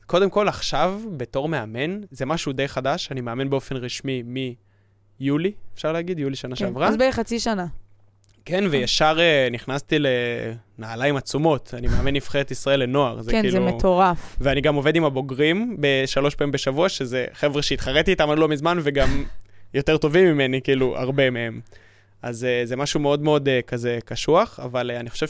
[0.09, 4.23] קודם כל, עכשיו, בתור מאמן, זה משהו די חדש, אני מאמן באופן רשמי
[5.19, 6.87] מיולי, אפשר להגיד, יולי שנה כן, שעברה.
[6.87, 7.65] אז בערך חצי שנה.
[8.45, 13.53] כן, וישר אה, נכנסתי לנעליים עצומות, אני מאמן נבחרת ישראל לנוער, זה כן, כאילו...
[13.53, 14.37] זה מטורף.
[14.41, 18.79] ואני גם עובד עם הבוגרים בשלוש פעמים בשבוע, שזה חבר'ה שהתחרתי איתם עד לא מזמן,
[18.83, 19.23] וגם
[19.73, 21.61] יותר טובים ממני, כאילו, הרבה מהם.
[22.21, 25.27] אז אה, זה משהו מאוד מאוד אה, כזה קשוח, אבל אני חושב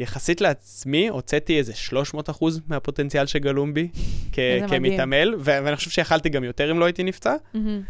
[0.00, 3.88] שיחסית לעצמי, הוצאתי איזה 300 אחוז מהפוטנציאל שגלום בי
[4.32, 4.38] כ-.
[4.68, 7.82] כמתעמל, ו- ואני חושב שיכלתי גם יותר אם לא הייתי נפצע, מהמם.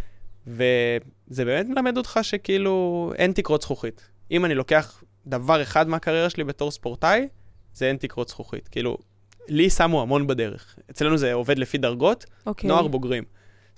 [0.47, 4.09] וזה באמת מלמד אותך שכאילו אין תקרות זכוכית.
[4.31, 7.29] אם אני לוקח דבר אחד מהקריירה שלי בתור ספורטאי,
[7.75, 8.69] זה אין תקרות זכוכית.
[8.69, 8.97] כאילו,
[9.49, 10.77] לי שמו המון בדרך.
[10.91, 12.69] אצלנו זה עובד לפי דרגות, אוקיי.
[12.69, 13.25] נוער בוגרים.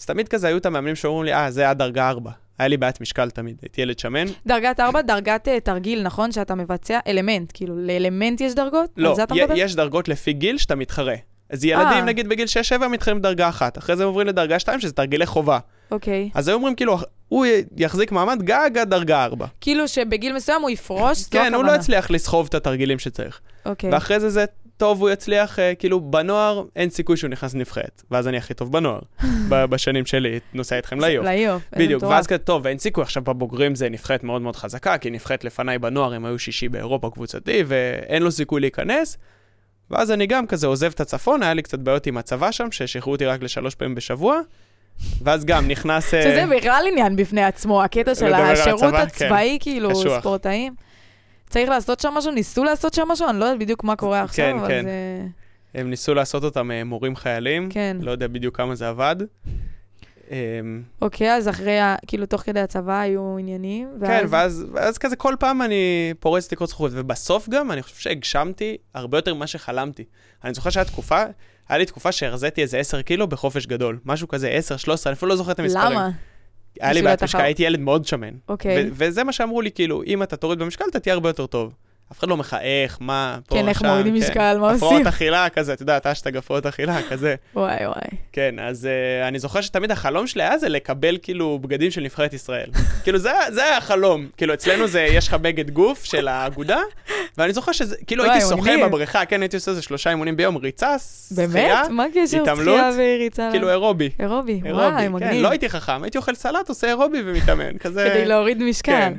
[0.00, 2.30] אז תמיד כזה היו את המאמנים שאומרים לי, אה, זה עד דרגה 4.
[2.62, 4.24] היה לי בעיית משקל תמיד, הייתי ילד שמן.
[4.46, 6.32] דרגת 4, דרגת אה, תרגיל, נכון?
[6.32, 8.90] שאתה מבצע אלמנט, כאילו, לאלמנט יש דרגות?
[8.96, 9.16] לא?
[9.54, 11.14] יש דרגות לפי גיל שאתה מתחרה.
[11.50, 12.04] אז ילדים, אה.
[12.04, 12.46] נגיד בגיל
[12.78, 15.58] 6-7, מתחרים בדרגה 1, אחרי זה עוברים לדרגה 2, שזה תרגילי חובה.
[15.90, 16.30] אוקיי.
[16.34, 16.98] אז היו אומרים, כאילו,
[17.28, 17.46] הוא
[17.76, 19.46] יחזיק מעמד גג עד דרגה 4.
[19.60, 21.72] כאילו שבגיל מסוים הוא יפרוש, זו כן, הוא לא.
[21.72, 23.40] יצליח לסחוב את התרגילים שצריך.
[23.66, 23.90] אוקיי.
[23.92, 24.44] ואחרי זה זה
[24.82, 28.02] טוב, הוא יצליח, אה, כאילו, בנוער אין סיכוי שהוא נכנס לנבחרת.
[28.10, 29.00] ואז אני הכי טוב בנוער,
[29.50, 31.24] בשנים שלי, נוסע איתכם לאיוף.
[31.24, 31.62] לאיוף.
[31.72, 32.12] איזה בדיוק, מטורף.
[32.12, 35.78] ואז כזה, טוב, אין סיכוי, עכשיו בבוגרים זה נבחרת מאוד מאוד חזקה, כי נבחרת לפניי
[35.78, 39.18] בנוער, הם היו שישי באירופה קבוצתי, ואין לו סיכוי להיכנס.
[39.90, 43.12] ואז אני גם כזה עוזב את הצפון, היה לי קצת בעיות עם הצבא שם, ששחררו
[43.12, 44.40] אותי רק לשלוש פעמים בשבוע,
[45.22, 46.14] ואז גם נכנס...
[46.14, 49.90] אה, שזה בכלל עניין בפני עצמו, הקטע של השירות הצבא, הצבאי, כאילו.
[50.20, 50.74] ספורטאים.
[51.52, 54.44] צריך לעשות שם משהו, ניסו לעשות שם משהו, אני לא יודעת בדיוק מה קורה עכשיו,
[54.52, 54.84] כן, אבל כן.
[54.84, 55.26] זה...
[55.80, 57.96] הם ניסו לעשות אותם אה, מורים חיילים, כן.
[58.00, 59.16] לא יודע בדיוק כמה זה עבד.
[60.30, 65.16] אמ, אוקיי, אז אחרי, ה- כאילו, תוך כדי הצבא היו עניינים, כן, ואז, ואז כזה
[65.16, 70.04] כל פעם אני פורץ תקרות זכוכית, ובסוף גם אני חושב שהגשמתי הרבה יותר ממה שחלמתי.
[70.44, 71.22] אני זוכר שהייתה תקופה,
[71.68, 73.98] היה לי תקופה שהרזיתי איזה 10 קילו בחופש גדול.
[74.04, 75.92] משהו כזה 10, 13, אני אפילו לא זוכר את המספרים.
[75.92, 76.10] למה?
[76.80, 77.22] היה לי בעיית.
[77.22, 78.34] משקל, הייתי ילד מאוד שמן.
[78.48, 78.90] אוקיי.
[78.92, 81.74] וזה מה שאמרו לי, כאילו, אם אתה תוריד במשקל, אתה תהיה הרבה יותר טוב.
[82.12, 84.20] אף אחד לא מחייך, מה, פה, כן, איך מורידים כן.
[84.20, 84.86] משקל, מה עושים?
[84.88, 87.34] הפרעות אכילה כזה, אתה יודע, אשטג הפרעות אכילה כזה.
[87.54, 88.18] וואי וואי.
[88.32, 92.32] כן, אז uh, אני זוכר שתמיד החלום שלי היה זה לקבל כאילו בגדים של נבחרת
[92.32, 92.70] ישראל.
[93.04, 94.26] כאילו זה, זה היה החלום.
[94.36, 96.80] כאילו אצלנו זה, יש לך בגד גוף של האגודה,
[97.38, 98.70] ואני זוכר שזה, כאילו הייתי שוחה.
[98.86, 101.90] בבריכה, כן, הייתי עושה איזה שלושה אימונים ביום, ריצה, שחייה, באמת?
[101.90, 102.80] מה הקשר התעמלות?
[103.50, 104.10] כאילו אירובי.
[104.20, 105.42] אירובי, וואי, כן, מגניב.
[105.42, 108.10] לא הייתי חכם, הייתי אוכל סלט, עושה אירובי ומתאמן, כזה...
[108.10, 108.92] כדי להוריד משקל.
[108.92, 109.12] כן,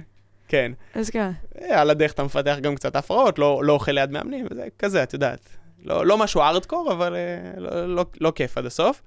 [0.54, 0.72] כן.
[0.94, 1.32] אשכרה.
[1.62, 5.04] אה, על הדרך אתה מפתח גם קצת הפרעות, לא, לא אוכל ליד מאמנים, זה כזה,
[5.04, 5.50] את יודעת.
[5.84, 9.02] לא, לא משהו ארדקור, אבל אה, לא, לא, לא כיף עד הסוף.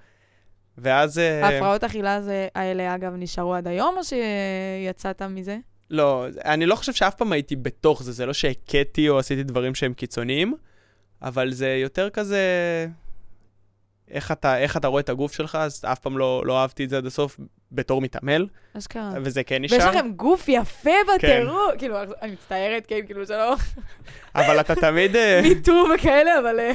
[0.79, 1.19] ואז...
[1.19, 5.59] אה, ההפרעות אכילה זה- האלה, אגב, נשארו עד היום, או שיצאת מזה?
[5.91, 9.75] לא, אני לא חושב שאף פעם הייתי בתוך זה, זה לא שהכיתי או עשיתי דברים
[9.75, 10.55] שהם קיצוניים,
[11.23, 12.41] אבל זה יותר כזה...
[14.11, 16.91] איך אתה, איך אתה רואה את הגוף שלך, אז אף פעם לא, לא אהבתי את
[16.91, 17.41] זה עד הסוף
[17.73, 18.47] בתור מתעמל,
[18.79, 19.13] אשכרה.
[19.23, 19.79] וזה כן נשאר.
[19.79, 21.73] ויש לכם גוף יפה בטירוף.
[21.79, 23.55] כאילו, אני מצטערת, כן, כאילו, שלא
[24.35, 25.17] אבל אתה תמיד...
[25.17, 26.73] אה, מיטו וכאלה, אבל אה,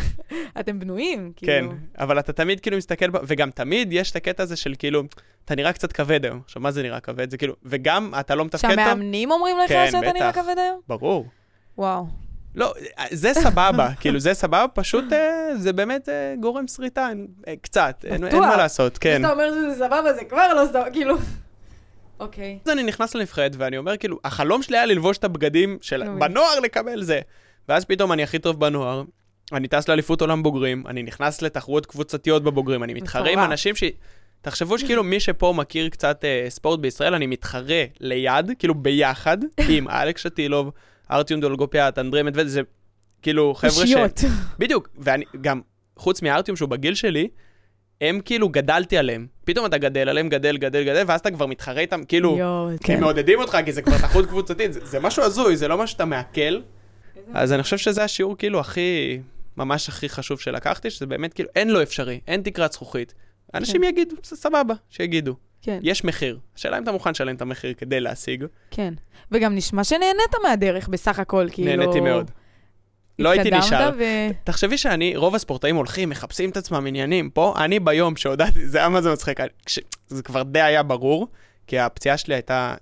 [0.60, 1.74] אתם בנויים, כן, כאילו.
[1.98, 3.06] אבל אתה תמיד כאילו מסתכל.
[3.24, 5.04] וגם תמיד יש את הקטע הזה של כאילו,
[5.46, 6.42] אתה נראה קצת כבד היום.
[6.46, 7.30] עכשיו, מה זה נראה כבד?
[7.32, 8.76] זה כאילו, וגם אתה לא מתפקד טוב.
[8.76, 10.34] שהמאמנים אומרים לך כן, שאתה נראה.
[10.34, 10.80] כבד היום?
[10.88, 11.28] ברור.
[11.78, 12.21] וואו.
[12.56, 12.74] לא,
[13.12, 17.10] זה סבבה, כאילו זה סבבה, פשוט אה, זה באמת אה, גורם שריטה,
[17.48, 18.40] אה, קצת, אין, אין.
[18.40, 19.18] מה לעשות, כן.
[19.18, 21.16] כשאתה אומר שזה סבבה, זה כבר לא סבבה, כאילו...
[22.20, 22.60] אוקיי.
[22.66, 26.04] אז אני נכנס לנבחרת ואני אומר, כאילו, החלום שלי היה ללבוש את הבגדים של...
[26.04, 27.20] נו, בנוער לקבל זה.
[27.70, 29.04] ואז פתאום אני הכי טוב בנוער,
[29.54, 33.40] אני טס לאליפות עולם בוגרים, אני נכנס לתחרויות קבוצתיות בבוגרים, אני מתחרה עם.
[33.40, 33.84] אנשים ש...
[34.42, 39.38] תחשבו שכאילו מי שפה מכיר קצת אה, ספורט בישראל, אני מתחרה ליד, כאילו ביחד,
[39.70, 40.72] עם אלכס שטילוב,
[41.12, 42.62] ארטיום דולגופיאט, אנדרי מדווד, זה
[43.22, 43.80] כאילו חבר'ה ש...
[43.82, 44.20] אישיות.
[44.60, 45.62] בדיוק, ואני גם,
[45.98, 47.28] חוץ מארטיום שהוא בגיל שלי,
[48.02, 49.28] הם כאילו גדלתי עליהם.
[49.46, 52.38] פתאום אתה גדל עליהם, גדל, גדל, גדל, ואז אתה כבר מתחרה איתם, כאילו,
[52.78, 52.94] כי כן.
[52.94, 55.94] הם מעודדים אותך, כי זה כבר תחרות קבוצתית, זה, זה משהו הזוי, זה לא משהו
[55.94, 56.62] שאתה מעכל.
[57.34, 59.20] אז אני חושב שזה השיעור כאילו הכי,
[59.58, 63.14] ממש הכי חשוב שלקחתי, שזה באמת כאילו, אין לו אפשרי, אין תקרת זכוכית.
[63.54, 63.88] אנשים כן.
[63.88, 65.36] יגידו, "ס- סבבה, שיגידו.
[65.62, 66.40] כן, יש מחיר.
[66.56, 68.46] השאלה אם אתה מוכן לשלם את המחיר כדי להשיג.
[68.72, 68.94] כן.
[69.32, 71.76] וגם נשמע שנהנית מהדרך בסך הכל, כאילו...
[71.76, 72.32] נהניתי מאוד.
[73.20, 73.92] לא הייתי נשאר.
[73.98, 74.04] ו...
[74.44, 77.30] תחשבי שאני, רוב הספורטאים הולכים, מחפשים את עצמם עניינים.
[77.30, 81.28] פה, אני ביום שהודעתי, זה היה מה זה מצחיק, כש- זה כבר די היה ברור,
[81.68, 82.76] כי הפציעה שלי הייתה,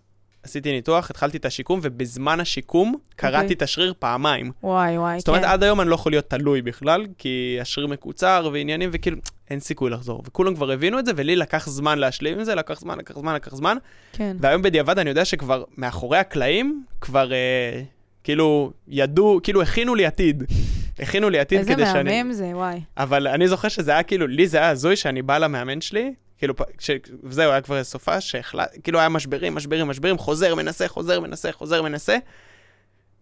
[0.43, 3.53] עשיתי ניתוח, התחלתי את השיקום, ובזמן השיקום קראתי אוקיי.
[3.55, 4.51] את השריר פעמיים.
[4.63, 5.49] וואי, וואי, זאת אומרת, כן.
[5.49, 9.17] עד היום אני לא יכול להיות תלוי בכלל, כי השריר מקוצר ועניינים, וכאילו,
[9.49, 10.23] אין סיכוי לחזור.
[10.25, 13.35] וכולם כבר הבינו את זה, ולי לקח זמן להשלים עם זה, לקח זמן, לקח זמן,
[13.35, 13.77] לקח זמן.
[14.13, 14.37] כן.
[14.39, 17.81] והיום בדיעבד אני יודע שכבר מאחורי הקלעים, כבר אה,
[18.23, 20.43] כאילו ידעו, כאילו הכינו לי עתיד.
[20.99, 22.17] הכינו לי עתיד איזה כדי שאני...
[22.17, 22.81] מהמם זה, וואי.
[22.97, 26.53] אבל אני זוכר שזה היה כאילו, לי זה היה הזוי שאני בא למאמן שלי, כאילו,
[26.79, 26.91] ש...
[27.23, 28.69] וזהו, היה כבר סופה, שהחלט...
[28.83, 32.17] כאילו היה משברים, משברים, משברים, חוזר, מנסה, חוזר, מנסה, חוזר, מנסה.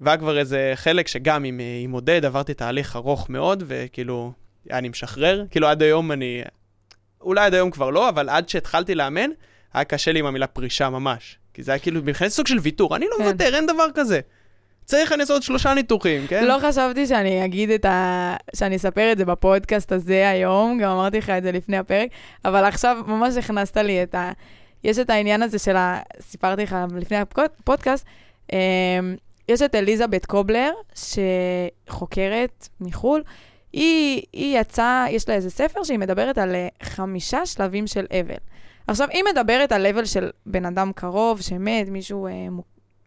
[0.02, 4.32] והיה כבר איזה חלק שגם עם, אה, עם עודד עברתי תהליך ארוך מאוד, וכאילו,
[4.72, 5.44] אני משחרר.
[5.52, 6.42] כאילו, עד היום אני...
[7.22, 9.30] אולי עד היום כבר לא, אבל עד שהתחלתי לאמן,
[9.74, 11.38] היה קשה לי עם המילה פרישה ממש.
[11.54, 12.96] כי זה היה כאילו, מבחינת סוג של ויתור.
[12.96, 13.24] אני לא כן.
[13.24, 14.20] מוותר, אין דבר כזה.
[14.86, 16.46] צריך אני לעשות שלושה ניתוחים, כן?
[16.46, 18.36] לא חשבתי שאני אגיד את ה...
[18.56, 22.10] שאני אספר את זה בפודקאסט הזה היום, גם אמרתי לך את זה לפני הפרק,
[22.46, 24.32] אבל עכשיו ממש הכנסת לי את ה...
[24.84, 26.00] יש את העניין הזה של ה...
[26.22, 28.06] סיפרתי לך לפני הפודקאסט,
[28.54, 28.58] אמ,
[29.50, 33.24] יש את אליזבת קובלר, שחוקרת מחו"ל.
[33.78, 38.38] היא, היא יצאה, יש לה איזה ספר שהיא מדברת על אה, חמישה שלבים של אבל.
[38.88, 42.48] עכשיו, היא מדברת על אבל של בן אדם קרוב, שמת, מישהו אה.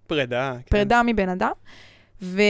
[0.07, 0.53] פרידה.
[0.55, 0.71] כן.
[0.71, 1.51] פרידה מבן אדם.
[2.23, 2.43] ו...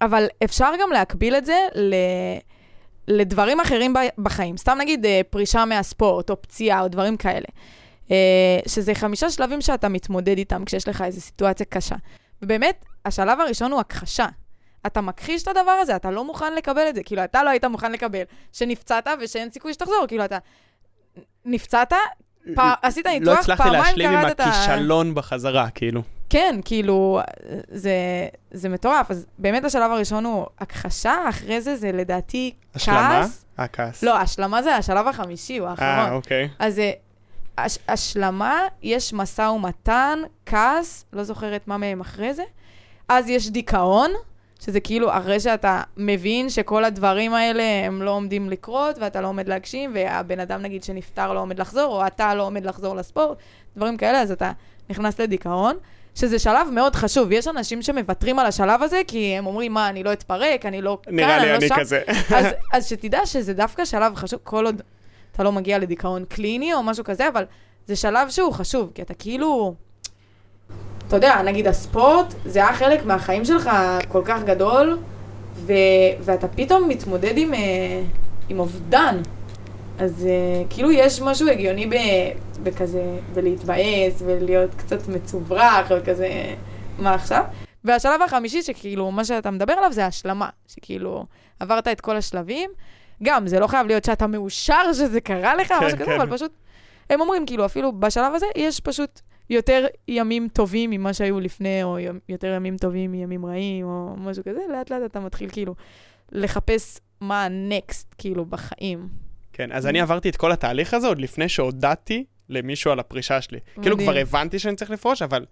[0.00, 1.94] אבל אפשר גם להקביל את זה ל...
[3.08, 4.56] לדברים אחרים בחיים.
[4.56, 7.46] סתם נגיד אה, פרישה מהספורט, או פציעה, או דברים כאלה.
[8.10, 11.96] אה, שזה חמישה שלבים שאתה מתמודד איתם כשיש לך איזו סיטואציה קשה.
[12.42, 14.26] ובאמת, השלב הראשון הוא הכחשה.
[14.86, 17.02] אתה מכחיש את הדבר הזה, אתה לא מוכן לקבל את זה.
[17.02, 18.22] כאילו, אתה לא היית מוכן לקבל
[18.52, 20.04] שנפצעת ושאין סיכוי שתחזור.
[20.08, 20.38] כאילו, אתה
[21.44, 21.92] נפצעת,
[22.54, 22.72] פע...
[22.82, 24.26] עשית ניתוח, לא הצלחתי להשלים עם.
[24.38, 26.02] הכישלון בחזרה, כאילו.
[26.30, 27.20] כן, כאילו,
[27.68, 27.92] זה,
[28.50, 29.10] זה מטורף.
[29.10, 33.20] אז באמת השלב הראשון הוא הכחשה, אחרי זה זה לדעתי השלמה?
[33.22, 33.44] כעס.
[33.58, 34.02] אה, כעס.
[34.02, 36.16] לא, השלמה זה השלב החמישי, הוא אה, האחרון.
[36.16, 36.48] אוקיי.
[36.58, 36.92] אז זה
[37.58, 42.42] הש, השלמה, יש משא ומתן, כעס, לא זוכרת מה מהם אחרי זה.
[43.08, 44.10] אז יש דיכאון,
[44.60, 49.48] שזה כאילו אחרי שאתה מבין שכל הדברים האלה הם לא עומדים לקרות, ואתה לא עומד
[49.48, 53.38] להגשים, והבן אדם נגיד שנפטר לא עומד לחזור, או אתה לא עומד לחזור לספורט,
[53.76, 54.52] דברים כאלה, אז אתה
[54.90, 55.76] נכנס לדיכאון.
[56.14, 57.32] שזה שלב מאוד חשוב.
[57.32, 60.98] יש אנשים שמוותרים על השלב הזה, כי הם אומרים, מה, אני לא אתפרק, אני לא
[61.02, 61.74] כאן, נראה אני לי לא אני שם.
[61.78, 62.02] כזה.
[62.34, 64.82] אז, אז שתדע שזה דווקא שלב חשוב, כל עוד
[65.32, 67.44] אתה לא מגיע לדיכאון קליני או משהו כזה, אבל
[67.86, 69.74] זה שלב שהוא חשוב, כי אתה כאילו...
[71.08, 73.70] אתה יודע, נגיד הספורט, זה היה חלק מהחיים שלך
[74.08, 74.98] כל כך גדול,
[75.54, 75.72] ו-
[76.20, 78.02] ואתה פתאום מתמודד עם, אה,
[78.48, 79.22] עם אובדן.
[79.98, 82.30] אז אה, כאילו יש משהו הגיוני ב-
[82.62, 86.28] בכזה, בלהתבאס ולהיות קצת מצוברח וכזה,
[86.98, 87.44] מה עכשיו?
[87.84, 91.24] והשלב החמישי, שכאילו, מה שאתה מדבר עליו זה השלמה, שכאילו,
[91.60, 92.70] עברת את כל השלבים.
[93.22, 96.20] גם, זה לא חייב להיות שאתה מאושר שזה קרה לך, כן, משהו כזה, כן.
[96.20, 96.52] אבל פשוט,
[97.10, 101.98] הם אומרים, כאילו, אפילו בשלב הזה, יש פשוט יותר ימים טובים ממה שהיו לפני, או
[102.28, 105.74] יותר ימים טובים מימים רעים, או משהו כזה, לאט לאט אתה מתחיל כאילו
[106.32, 109.08] לחפש מה הנקסט, כאילו, בחיים.
[109.52, 113.58] כן, אז אני עברתי את כל התהליך הזה עוד לפני שהודעתי למישהו על הפרישה שלי.
[113.82, 114.10] כאילו מדהים.
[114.10, 115.46] כבר הבנתי שאני צריך לפרוש, אבל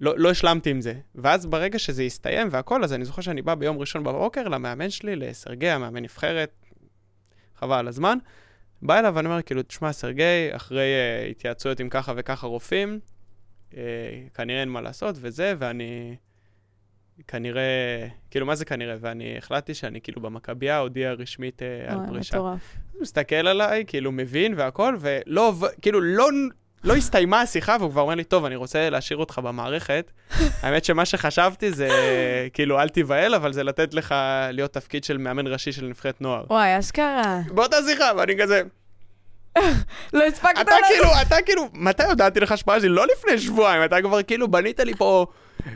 [0.00, 0.94] לא, לא השלמתי עם זה.
[1.14, 5.16] ואז ברגע שזה הסתיים והכל, אז אני זוכר שאני בא ביום ראשון בבוקר למאמן שלי,
[5.16, 6.50] לסרגי, המאמן נבחרת,
[7.56, 8.18] חבל על הזמן.
[8.82, 13.00] בא אליו ואני אומר, כאילו, תשמע, סרגי, אחרי uh, התייעצויות עם ככה וככה רופאים,
[13.70, 13.74] uh,
[14.34, 16.16] כנראה אין מה לעשות וזה, ואני
[17.26, 18.96] כנראה, כאילו, מה זה כנראה?
[19.00, 22.36] ואני החלטתי שאני כאילו במכבייה הודיע רשמית uh, על פרישה.
[22.36, 22.76] מטורף.
[22.92, 26.28] הוא מסתכל עליי, כאילו מבין והכל, ולא, כאילו לא,
[26.84, 30.10] לא הסתיימה השיחה, והוא כבר אומר לי, טוב, אני רוצה להשאיר אותך במערכת.
[30.62, 31.88] האמת שמה שחשבתי זה,
[32.52, 34.14] כאילו, אל תיבהל, אבל זה לתת לך
[34.50, 36.44] להיות תפקיד של מאמן ראשי של נבחרת נוער.
[36.50, 37.40] וואי, אשכרה.
[37.48, 38.62] באותה שיחה, ואני כזה,
[40.12, 42.88] לא הספקת אתה כאילו, אתה כאילו, מתי הודעתי לך שפעה שלי?
[42.88, 45.26] לא לפני שבועיים, אתה כבר כאילו בנית לי פה...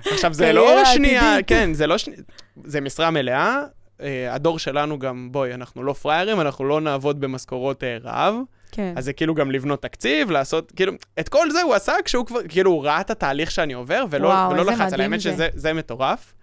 [0.07, 1.37] עכשיו, זה לא קריירה שנייה.
[1.47, 2.21] כן, זה לא שנייה,
[2.65, 3.63] זה משרה מלאה.
[4.03, 8.35] אה, הדור שלנו גם, בואי, אנחנו לא פראיירים, אנחנו לא נעבוד במשכורות אה, רעב.
[8.73, 8.95] כן.
[8.97, 12.41] אז זה כאילו גם לבנות תקציב, לעשות, כאילו, את כל זה הוא עשה כשהוא כבר,
[12.49, 15.33] כאילו, הוא ראה את התהליך שאני עובר, ולא, וואו, ולא לחץ על האמת זה.
[15.33, 16.35] שזה זה מטורף.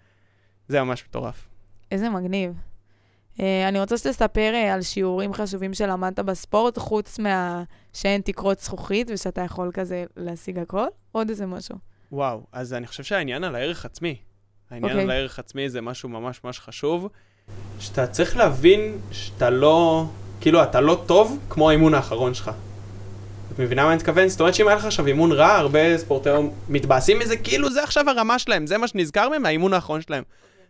[0.68, 1.48] זה ממש מטורף.
[1.92, 2.54] איזה מגניב.
[3.38, 7.63] Uh, אני רוצה שתספר uh, על שיעורים חשובים שלמדת בספורט, חוץ מה...
[7.94, 10.86] שאין תקרות זכוכית ושאתה יכול כזה להשיג הכל?
[11.12, 11.76] עוד איזה משהו.
[12.12, 14.16] וואו, אז אני חושב שהעניין על הערך עצמי.
[14.70, 15.03] העניין אוקיי.
[15.03, 17.10] על הערך עצמי זה משהו ממש ממש חשוב,
[17.80, 20.06] שאתה צריך להבין שאתה לא,
[20.42, 22.52] כאילו, אתה לא טוב כמו האימון האחרון שלך.
[23.54, 24.28] את מבינה מה אני מתכוון?
[24.28, 28.10] זאת אומרת שאם היה לך עכשיו אימון רע, הרבה ספורטאים מתבאסים מזה, כאילו זה עכשיו
[28.10, 30.24] הרמה שלהם, זה מה שנזכר מהם מהאימון האחרון שלהם.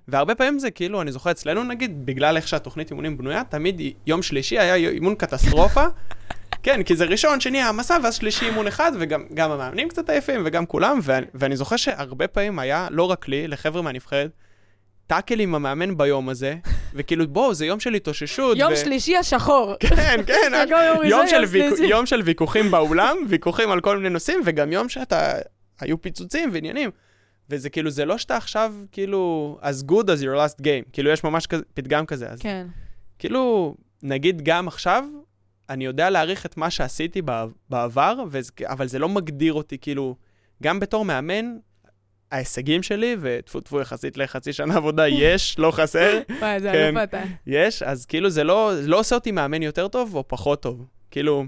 [0.07, 4.21] והרבה פעמים זה כאילו, אני זוכר אצלנו נגיד, בגלל איך שהתוכנית אימונים בנויה, תמיד יום
[4.21, 5.83] שלישי היה אימון קטסטרופה.
[6.63, 10.41] כן, כי זה ראשון, שני המסע, ואז שלישי אימון אחד, וגם גם המאמנים קצת עייפים,
[10.45, 14.29] וגם כולם, ואני, ואני זוכר שהרבה פעמים היה, לא רק לי, לחבר'ה מהנבחרת,
[15.09, 16.55] טאקל עם המאמן ביום הזה,
[16.95, 18.57] וכאילו, בואו, זה יום של התאוששות.
[18.57, 18.77] יום ו...
[18.77, 19.75] שלישי השחור.
[19.79, 20.51] כן, כן,
[21.03, 21.43] יום של
[21.83, 25.33] יום של ויכוחים באולם, ויכוחים על כל מיני נושאים, וגם יום שאתה,
[25.79, 26.89] היו פיצוצים ועניינים.
[27.49, 30.89] וזה כאילו, זה לא שאתה עכשיו, כאילו, as good as your last game.
[30.93, 32.27] כאילו, יש ממש כזה, פתגם כזה.
[32.27, 32.67] אז כן.
[33.19, 35.03] כאילו, נגיד גם עכשיו,
[35.69, 40.15] אני יודע להעריך את מה שעשיתי בע- בעבר, וזה, אבל זה לא מגדיר אותי, כאילו,
[40.63, 41.45] גם בתור מאמן,
[42.31, 46.97] ההישגים שלי, וטפו טפו יחסית לחצי שנה עבודה, יש, לא חסר, וואי, זה כן.
[46.97, 47.21] אלוף אתה.
[47.47, 50.85] יש, אז כאילו זה לא, לא עושה אותי מאמן יותר טוב או פחות טוב.
[51.11, 51.43] כאילו,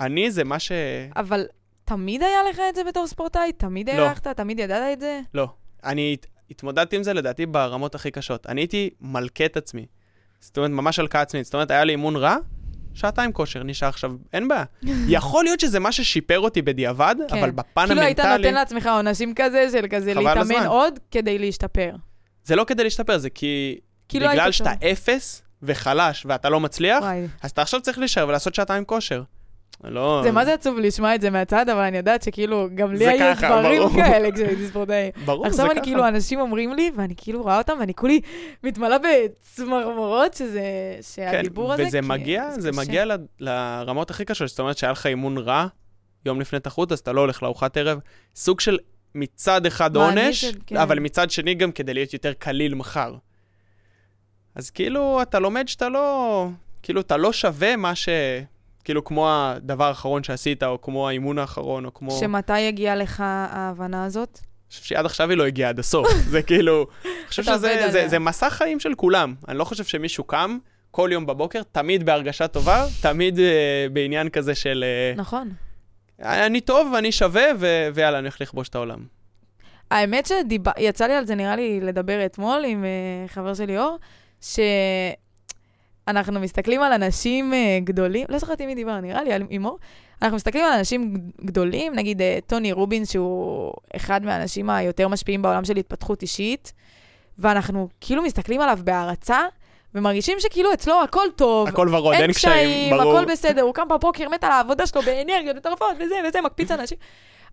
[0.00, 0.72] אני זה מה ש...
[1.16, 1.44] אבל
[1.84, 3.52] תמיד היה לך את זה בתור ספורטאי?
[3.52, 3.94] תמיד לא.
[3.94, 4.26] הערכת?
[4.28, 5.20] תמיד ידעת את זה?
[5.34, 5.48] לא.
[5.84, 8.46] אני הת- התמודדתי עם זה לדעתי ברמות הכי קשות.
[8.46, 9.86] אני הייתי מלכה את עצמי.
[10.40, 11.44] זאת אומרת, ממש הלקאה עצמית.
[11.44, 12.36] זאת אומרת, היה לי אימון רע,
[12.94, 14.64] שעתיים כושר, נשאר עכשיו, אין בעיה.
[15.08, 17.38] יכול להיות שזה מה ששיפר אותי בדיעבד, כן.
[17.38, 20.66] אבל בפן כאילו היית המנטלי, נותן לעצמך עונשים כזה, של כזה להתאמן הזמן.
[20.66, 21.90] עוד כדי להשתפר.
[22.44, 23.78] זה לא כדי להשתפר, זה כי
[24.08, 24.72] כאילו היית בגלל שאתה.
[24.92, 27.26] אפס וחלש ואתה לא מצליח, וואי.
[27.42, 29.22] אז אתה עכשיו צריך להישאר ולעשות שעתיים כושר.
[29.84, 30.20] לא...
[30.24, 33.10] זה מה זה עצוב לשמוע את זה מהצד, אבל אני יודעת שכאילו, גם לי זה
[33.10, 33.94] היו ככה, דברים ברור.
[33.94, 35.10] כאלה כשהייתי ספורטאי.
[35.26, 35.72] ברור, זה עכשיו ככה.
[35.72, 38.20] אני כאילו, אנשים אומרים לי, ואני כאילו רואה אותם, ואני כולי
[38.62, 40.62] מתמלאה בצמרמורות, שזה,
[41.00, 41.82] שהדיבור הזה...
[41.82, 42.80] כן, וזה כי מגיע, זה קשה.
[42.80, 45.66] מגיע ל- לרמות הכי קשות, זאת אומרת שהיה לך אימון רע
[46.26, 47.98] יום לפני תחרות, אז אתה לא הולך לארוחת ערב.
[48.36, 48.78] סוג של
[49.14, 50.76] מצד אחד עונש, כן.
[50.76, 53.14] אבל מצד שני גם כדי להיות יותר קליל מחר.
[54.54, 56.48] אז כאילו, אתה לומד שאתה לא...
[56.82, 58.08] כאילו, אתה לא שווה מה ש...
[58.84, 62.10] כאילו, כמו הדבר האחרון שעשית, או כמו האימון האחרון, או כמו...
[62.10, 64.38] שמתי הגיעה לך ההבנה הזאת?
[64.42, 66.08] אני חושב שעד עכשיו היא לא הגיעה עד הסוף.
[66.28, 68.08] זה כאילו, אני חושב שזה זה.
[68.08, 69.34] זה מסע חיים של כולם.
[69.48, 70.58] אני לא חושב שמישהו קם
[70.90, 75.50] כל יום בבוקר, תמיד בהרגשה טובה, תמיד אה, בעניין כזה של אה, נכון.
[76.20, 79.06] אני טוב, אני שווה, ו- ויאללה, אני הולך לכבוש את העולם.
[79.90, 83.98] האמת שיצא לי על זה, נראה לי, לדבר אתמול עם אה, חבר שלי אור,
[86.10, 89.78] שאנחנו מסתכלים על אנשים אה, גדולים, לא זכרתי מי דיבר, נראה לי, על- עם אור.
[90.22, 95.64] אנחנו מסתכלים על אנשים גדולים, נגיד אה, טוני רובין, שהוא אחד מהאנשים היותר משפיעים בעולם
[95.64, 96.72] של התפתחות אישית,
[97.38, 99.38] ואנחנו כאילו מסתכלים עליו בהערצה,
[99.94, 103.18] ומרגישים שכאילו אצלו הכל טוב, הכל ורוד, אין קשיים, ברור.
[103.18, 106.98] הכל בסדר, הוא קם בבוקר, מת על העבודה שלו באנרגיות מטורפות, וזה וזה, מקפיץ אנשים.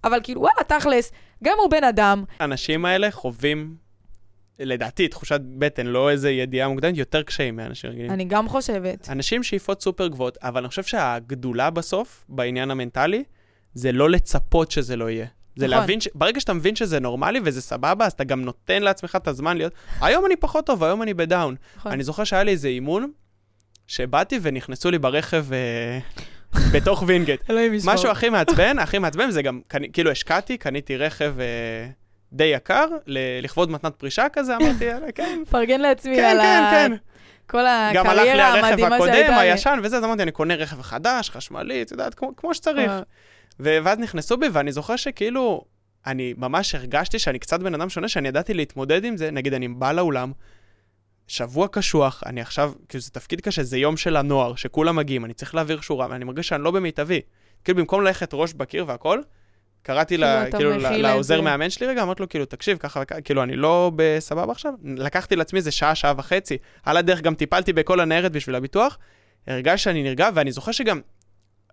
[0.04, 1.12] אבל כאילו, וואלה, תכלס,
[1.44, 3.76] גם הוא בן אדם, האנשים האלה חווים,
[4.60, 8.12] לדעתי, תחושת בטן, לא איזה ידיעה מוקדמת, יותר קשיים מאנשים רגילים.
[8.12, 9.10] אני גם חושבת.
[9.10, 13.24] אנשים שאיפות סופר גבוהות, אבל אני חושב שהגדולה בסוף, בעניין המנטלי,
[13.74, 15.26] זה לא לצפות שזה לא יהיה.
[15.56, 15.80] זה נכון.
[15.80, 16.08] להבין, ש...
[16.16, 19.74] ברגע שאתה מבין שזה נורמלי וזה סבבה, אז אתה גם נותן לעצמך את הזמן להיות,
[20.02, 21.56] היום אני פחות טוב, היום אני בדאון.
[21.78, 21.92] נכון.
[21.92, 23.12] אני זוכר שהיה לי איזה אימון,
[23.88, 26.00] שבאתי ונכנסו לי ברכב אה,
[26.74, 27.42] בתוך וינגייט.
[27.86, 29.62] משהו הכי מעצבן, הכי מעצבן, זה גם,
[29.94, 31.90] כאילו השקעתי, קניתי רכב אה,
[32.34, 32.88] די יקר,
[33.42, 35.40] לכבוד מתנת פרישה כזה, אמרתי, יאללה, כן.
[35.42, 36.92] מפרגן לעצמי כן, על כן, ה- כן.
[37.48, 37.64] כל
[37.94, 39.52] גם הלך לי הקריירה הרכב המדהימה הקודם, שהייתה לי.
[39.52, 42.90] הישן וזה, אז אמרתי, אני קונה רכב חדש, חשמלי, את יודעת, כמו, כמו שצריך.
[42.92, 43.02] אה,
[43.60, 45.66] ו- ואז נכנסו בי, ואני זוכר שכאילו,
[46.08, 49.68] אני ממש הרגשתי שאני קצת בן אדם שונה, שאני ידעתי להתמודד עם זה, נגיד, אני
[49.68, 50.32] בא לאולם,
[51.28, 55.34] שבוע קשוח, אני עכשיו, כאילו זה תפקיד קשה, זה יום של הנוער, שכולם מגיעים, אני
[55.34, 57.22] צריך להעביר שורה, ואני מרגיש שאני לא במיטבי.
[57.64, 59.22] כאילו, במקום ללכת ראש בקיר והכל,
[59.82, 61.42] קראתי כאילו, לה, כאילו, לעוזר.
[61.42, 64.74] מאמן שלי רגע, אמרתי לו, כאילו, תקשיב, ככה כאילו, אני לא בסבבה עכשיו.
[64.84, 66.58] לקחתי לעצמי איזה שעה, שעה וחצי.
[66.84, 68.98] על הדרך גם טיפלתי בכל הניירת בשביל הביטוח.
[69.48, 71.02] הרגשתי שאני נרגע, ואני זוכר שגם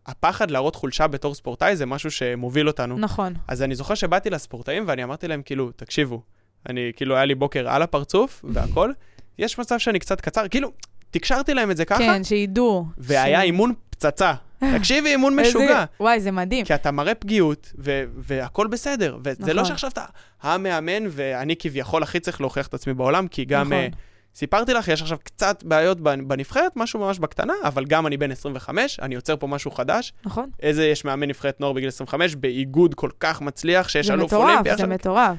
[0.07, 2.99] הפחד להראות חולשה בתור ספורטאי זה משהו שמוביל אותנו.
[2.99, 3.35] נכון.
[3.49, 6.23] אז אני זוכר שבאתי לספורטאים ואני אמרתי להם, כאילו, תקשיבו,
[6.69, 8.91] אני, כאילו, היה לי בוקר על הפרצוף והכל,
[9.39, 10.73] יש מצב שאני קצת קצר, כאילו,
[11.11, 12.87] תקשרתי להם את זה ככה, כן, שידעו.
[12.99, 14.35] והיה ש- אימון פצצה.
[14.79, 15.85] תקשיבי, אימון משוגע.
[16.01, 16.65] וואי, זה מדהים.
[16.65, 19.19] כי אתה מראה פגיעות, ו- והכל בסדר.
[19.25, 19.57] וזה נכון.
[19.57, 20.05] לא שעכשיו אתה
[20.43, 23.61] המאמן, ואני כביכול הכי צריך להוכיח את עצמי בעולם, כי גם...
[23.67, 23.73] נכון.
[23.73, 23.89] אה,
[24.35, 28.31] סיפרתי לך, יש עכשיו קצת בעיות בנ- בנבחרת, משהו ממש בקטנה, אבל גם אני בן
[28.31, 30.13] 25, אני יוצר פה משהו חדש.
[30.27, 30.51] נכון.
[30.63, 34.43] איזה יש מאמן נבחרת נוער בגיל 25, באיגוד כל כך מצליח, שיש זה אלוף מטורף,
[34.49, 34.69] אולימפי.
[34.69, 34.89] זה עכשיו.
[34.89, 35.37] מטורף.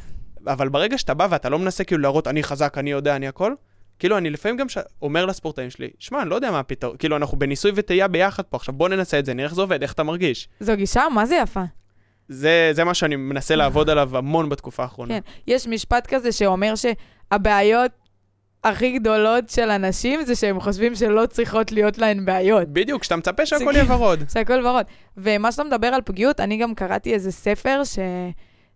[0.48, 3.54] אבל ברגע שאתה בא ואתה לא מנסה כאילו להראות, אני חזק, אני יודע, אני הכל,
[4.00, 4.78] כאילו, אני לפעמים גם ש...
[5.02, 8.58] אומר לספורטאים שלי, שמע, אני לא יודע מה הפתרון, כאילו, אנחנו בניסוי וטעייה ביחד פה,
[8.58, 10.50] עכשיו בוא ננסה את זה, נראה איך זה עובד, איך אתה מרגיש.
[10.60, 11.64] זו גישה, מה זה יפה.
[12.30, 15.14] זה, זה מה שאני מנסה לעבוד עליו המון בתקופה האחרונה.
[15.14, 15.20] כן.
[15.48, 17.92] יש משפט כזה שאומר שהבעיות
[18.64, 22.68] הכי גדולות של אנשים זה שהם חושבים שלא צריכות להיות להן בעיות.
[22.68, 24.24] בדיוק, כשאתה מצפה שהכל יהיה ורוד.
[24.34, 24.86] שהכל ורוד.
[25.18, 27.82] ומה שאתה מדבר על פגיעות, אני גם קראתי איזה ספר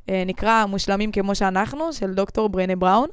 [0.08, 3.10] שנקרא מושלמים כמו שאנחנו, של דוקטור ברנה בראון,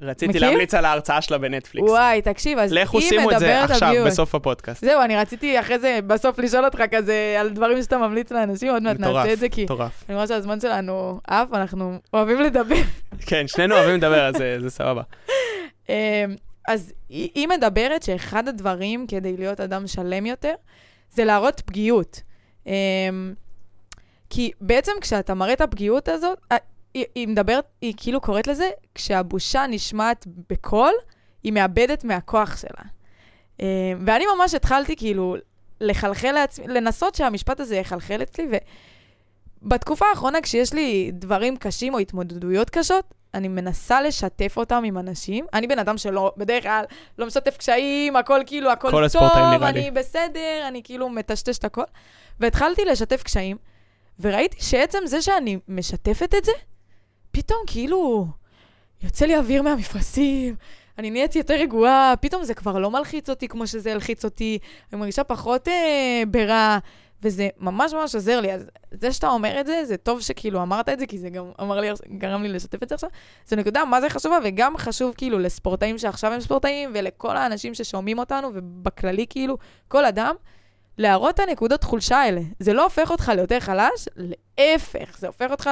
[0.00, 0.40] רציתי מכיר?
[0.48, 1.88] להמליץ על ההרצאה שלה בנטפליקס.
[1.90, 4.06] וואי, תקשיב, אז לכו היא שימו את זה מדברת על עכשיו, גיוס.
[4.12, 4.84] בסוף הפודקאסט.
[4.84, 8.82] זהו, אני רציתי אחרי זה בסוף לשאול אותך כזה על דברים שאתה ממליץ לאנשים, עוד
[8.82, 10.04] מעט מטורף, נעשה את זה, כי מטורף.
[10.08, 12.74] אני רואה שהזמן שלנו עף, אנחנו אוהבים לדבר.
[13.26, 15.02] כן, שנינו אוהבים לדבר, אז זה- זה סבבה.
[15.88, 15.94] אמ,
[16.68, 20.54] אז היא, היא מדברת שאחד הדברים כדי להיות אדם שלם יותר,
[21.10, 22.20] זה להראות פגיעות.
[22.66, 22.72] אמ,
[24.30, 26.56] כי בעצם כשאתה מראה את הפגיעות הזאת, אה,
[26.98, 30.92] היא, היא מדברת, היא כאילו קוראת לזה, כשהבושה נשמעת בקול,
[31.42, 32.84] היא מאבדת מהכוח שלה.
[33.60, 33.66] אמ,
[34.06, 35.36] ואני ממש התחלתי כאילו
[35.80, 38.46] לחלחל לעצמי, לנסות שהמשפט הזה יחלחל אצלי,
[39.62, 45.46] ובתקופה האחרונה כשיש לי דברים קשים או התמודדויות קשות, אני מנסה לשתף אותם עם אנשים.
[45.54, 46.84] אני בן אדם שלא, בדרך כלל,
[47.18, 49.80] לא משתף קשיים, הכל כאילו, הכל כל טוב, נראה לי.
[49.80, 51.82] אני בסדר, אני כאילו מטשטש את הכל.
[52.40, 53.56] והתחלתי לשתף קשיים,
[54.20, 56.52] וראיתי שעצם זה שאני משתפת את זה,
[57.38, 58.26] פתאום כאילו
[59.02, 60.56] יוצא לי אוויר מהמפרשים,
[60.98, 64.58] אני נהייתי יותר רגועה, פתאום זה כבר לא מלחיץ אותי כמו שזה הלחיץ אותי,
[64.92, 66.78] אני מרגישה פחות אה, ברע,
[67.22, 68.52] וזה ממש ממש עוזר לי.
[68.52, 71.50] אז זה שאתה אומר את זה, זה טוב שכאילו אמרת את זה, כי זה גם
[71.60, 73.10] אמר לי, גרם לי לשתף את זה עכשיו.
[73.46, 78.18] זו נקודה מה זה חשובה, וגם חשוב כאילו לספורטאים שעכשיו הם ספורטאים, ולכל האנשים ששומעים
[78.18, 79.58] אותנו, ובכללי כאילו,
[79.88, 80.34] כל אדם,
[80.98, 82.40] להראות את הנקודות חולשה האלה.
[82.58, 85.70] זה לא הופך אותך ליותר חלש, להפך, זה הופך אותך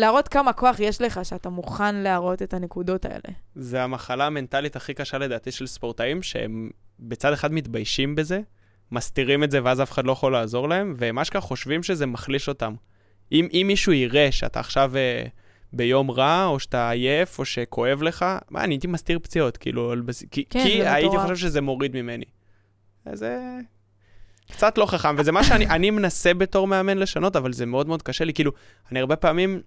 [0.00, 3.36] להראות כמה כוח יש לך, שאתה מוכן להראות את הנקודות האלה.
[3.54, 6.70] זה המחלה המנטלית הכי קשה לדעתי של ספורטאים, שהם
[7.00, 8.40] בצד אחד מתביישים בזה,
[8.92, 12.48] מסתירים את זה ואז אף אחד לא יכול לעזור להם, והם אשכרה חושבים שזה מחליש
[12.48, 12.74] אותם.
[13.32, 15.24] אם, אם מישהו יראה שאתה עכשיו אה,
[15.72, 20.24] ביום רע, או שאתה עייף, או שכואב לך, מה, אני הייתי מסתיר פציעות, כאילו, בס...
[20.30, 21.18] כי, כן, כי הייתי.
[21.18, 22.24] חושב שזה מוריד ממני.
[23.04, 23.38] אז זה
[24.52, 28.02] קצת לא חכם, וזה מה שאני אני מנסה בתור מאמן לשנות, אבל זה מאוד מאוד
[28.02, 28.34] קשה לי.
[28.34, 28.52] כאילו,
[28.90, 29.60] אני הרבה פעמים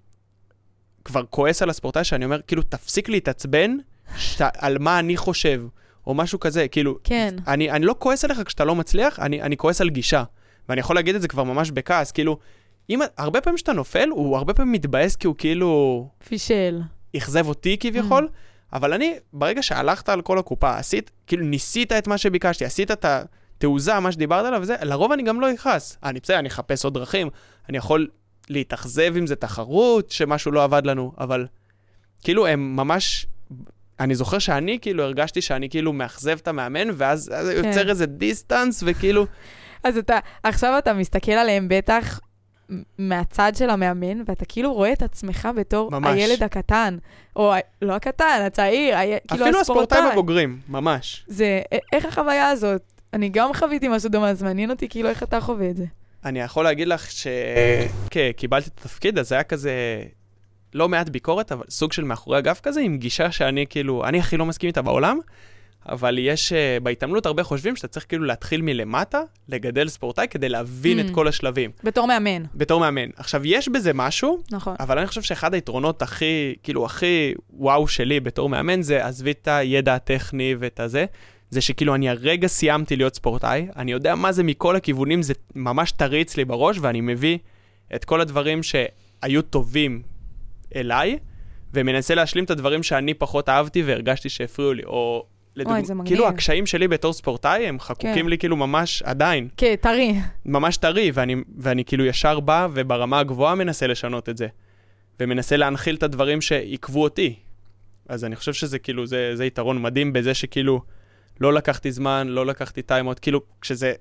[1.05, 3.77] כבר כועס על הספורטאי, שאני אומר, כאילו, תפסיק להתעצבן
[4.17, 5.63] שאתה, על מה אני חושב,
[6.07, 7.35] או משהו כזה, כאילו, כן.
[7.47, 10.23] אני, אני לא כועס עליך כשאתה לא מצליח, אני, אני כועס על גישה.
[10.69, 12.37] ואני יכול להגיד את זה כבר ממש בכעס, כאילו,
[12.89, 16.81] אם, הרבה פעמים שאתה נופל, הוא הרבה פעמים מתבאס כי הוא כאילו פישל.
[17.17, 18.27] אכזב אותי כביכול,
[18.73, 23.05] אבל אני, ברגע שהלכת על כל הקופה, עשית, כאילו ניסית את מה שביקשתי, עשית את
[23.05, 25.97] התעוזה, מה שדיברת עליו וזה, לרוב אני גם לא אכעס.
[26.03, 27.29] אני בסדר, אני אחפש עוד דרכים,
[27.69, 28.07] אני יכול
[28.49, 31.47] להתאכזב אם זה תחרות, שמשהו לא עבד לנו, אבל
[32.23, 33.25] כאילו הם ממש...
[33.99, 37.67] אני זוכר שאני כאילו הרגשתי שאני כאילו מאכזב את המאמן, ואז אז כן.
[37.67, 39.25] יוצר איזה דיסטנס, וכאילו,
[39.83, 42.19] אז אתה, עכשיו אתה מסתכל עליהם בטח
[42.97, 46.17] מהצד של המאמן, ואתה כאילו רואה את עצמך בתור ממש.
[46.17, 46.97] הילד הקטן,
[47.35, 49.01] או לא הקטן, הצעיר, ה...
[49.27, 49.61] כאילו אפילו הספורטאי.
[49.61, 51.25] הספורטאים הבוגרים, ממש.
[51.27, 51.61] זה,
[51.93, 52.81] איך החוויה הזאת?
[53.13, 55.85] אני גם חוויתי משהו דומה, אז מעניין אותי כאילו איך אתה חווה את זה.
[56.25, 60.03] אני יכול להגיד לך שכשקיבלתי את התפקיד, אז היה כזה
[60.73, 64.37] לא מעט ביקורת, אבל סוג של מאחורי הגב כזה, עם גישה שאני כאילו, אני הכי
[64.37, 65.19] לא מסכים איתה בעולם,
[65.89, 70.99] אבל יש, אה, בהתעמלות הרבה חושבים שאתה צריך כאילו להתחיל מלמטה, לגדל ספורטאי כדי להבין
[70.99, 71.01] Mm.
[71.01, 73.09] את כל השלבים, בתור מאמן, בתור מאמן.
[73.15, 74.75] עכשיו, יש בזה משהו, נכון.
[74.79, 79.47] אבל אני חושב שאחד היתרונות הכי, כאילו, הכי וואו שלי בתור מאמן, זה עזבי את
[79.47, 81.05] הידע הטכני ואת הזה,
[81.53, 85.91] זה שכאילו אני הרגע סיימתי להיות ספורטאי, אני יודע מה זה מכל הכיוונים, זה ממש
[85.91, 87.37] טרי אצלי בראש, ואני מביא
[87.95, 90.01] את כל הדברים שהיו טובים
[90.75, 91.17] אליי,
[91.73, 95.25] ומנסה להשלים את הדברים שאני פחות אהבתי והרגשתי שהפריעו לי, או...
[95.55, 96.07] לדוגמה, זה מגניב.
[96.07, 98.27] כאילו הקשיים שלי בתור ספורטאי הם חקוקים כן.
[98.27, 100.13] לי כאילו ממש עדיין, כן, טרי.
[100.45, 104.47] ממש טרי, ואני, ואני כאילו ישר בא וברמה הגבוהה מנסה לשנות את זה.
[105.19, 107.35] ומנסה להנחיל את הדברים שעיכבו אותי.
[108.09, 110.81] אז אני חושב שזה כאילו, זה, זה יתרון מדהים בזה שכאילו,
[111.41, 113.93] לא לקחתי זמן, לא לקחתי טיימות, כאילו, כשזה,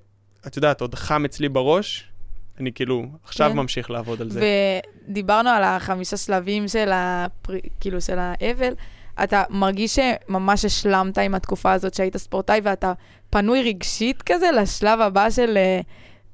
[0.47, 2.13] את יודעת, עוד חם אצלי בראש,
[2.59, 3.55] אני כאילו, עכשיו כן.
[3.55, 4.41] ממשיך לעבוד על זה.
[5.07, 7.53] ודיברנו על החמישה שלבים של, הפר...
[7.79, 8.73] כאילו, של האבל.
[9.23, 12.93] אתה מרגיש שממש השלמת עם התקופה הזאת שהיית ספורטאי, ואתה
[13.29, 15.79] פנוי רגשית כזה לשלב הבא של אה,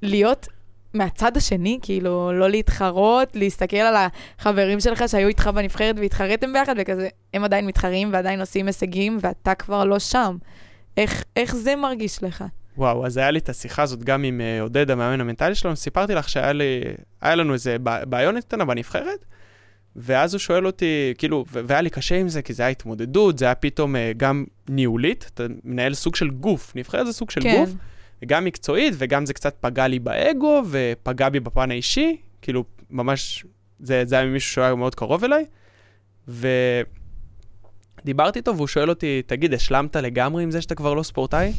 [0.02, 0.48] להיות
[0.94, 3.96] מהצד השני, כאילו, לא להתחרות, להסתכל על
[4.40, 9.56] החברים שלך שהיו איתך בנבחרת והתחרתם ביחד, וכזה, הם עדיין מתחרים ועדיין עושים הישגים, ואתה
[9.56, 10.38] כבר לא שם.
[11.00, 12.44] איך, איך זה מרגיש לך?
[12.78, 16.16] וואו, אז היה לי את השיחה הזאת גם עם אה, עודד, המאמן המנטלי שלנו, סיפרתי
[16.16, 16.82] לך שהיה לי,
[17.24, 19.26] לנו איזה בע- בעיונת קטנה בנבחרת,
[19.96, 23.38] ואז הוא שואל אותי, כאילו, ו- והיה לי קשה עם זה, כי זה היה התמודדות,
[23.38, 27.42] זה היה פתאום אה, גם ניהולית, אתה מנהל סוג של גוף, נבחרת זה סוג של
[27.42, 27.56] כן.
[27.60, 27.70] גוף,
[28.24, 33.46] וגם מקצועית, וגם זה קצת פגע לי באגו, ופגע בי בפן האישי, כאילו, ממש,
[33.80, 35.46] זה, זה היה ממישהו שהיה מאוד קרוב אליי,
[38.04, 41.54] ודיברתי איתו, והוא שואל אותי, תגיד, השלמת לגמרי עם זה שאתה כבר לא ספורטאי?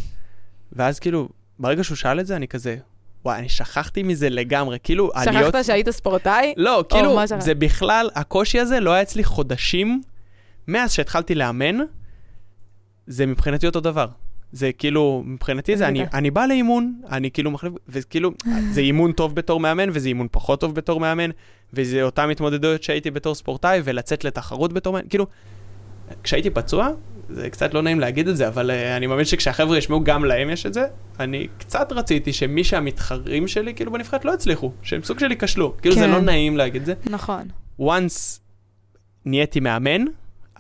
[0.73, 1.29] ואז כאילו,
[1.59, 2.77] ברגע שהוא שאל את זה, אני כזה,
[3.25, 6.55] וואי, אני שכחתי מזה לגמרי, כאילו, שכחת שהיית ספורטאי?
[6.57, 7.41] לא, כאילו, שכחת?
[7.41, 10.03] זה בכלל, הקושי הזה לא היה אצלי חודשים,
[10.69, 11.79] מאז שהתחלתי לאמן,
[13.07, 14.07] זה מבחינתי אותו דבר.
[14.53, 16.15] זה כאילו, מבחינתי זה, אני, בטח.
[16.15, 18.31] אני בא לאימון, אני כאילו מחליף, וכאילו,
[18.71, 21.31] זה אימון טוב בתור מאמן, וזה אימון פחות טוב בתור מאמן,
[21.73, 25.27] וזה אותן התמודדויות שהייתי בתור ספורטאי, ולצאת לתחרות בתור מאמן, כאילו,
[26.23, 26.89] כשהייתי פצוע,
[27.29, 30.51] זה קצת לא נעים להגיד את זה, אבל uh, אני מאמין שכשהחבר'ה ישמעו, גם להם
[30.51, 30.85] יש את זה.
[31.21, 35.77] אני קצת רציתי שמי שהמתחרים שלי, כאילו בנבחרת לא הצליחו, שהם סוג שלי כשלו.
[35.83, 36.11] כאילו זה כן.
[36.11, 36.95] לא נעים להגיד את זה.
[37.11, 37.49] נכון.
[37.81, 38.39] once
[39.25, 40.05] נהייתי מאמן,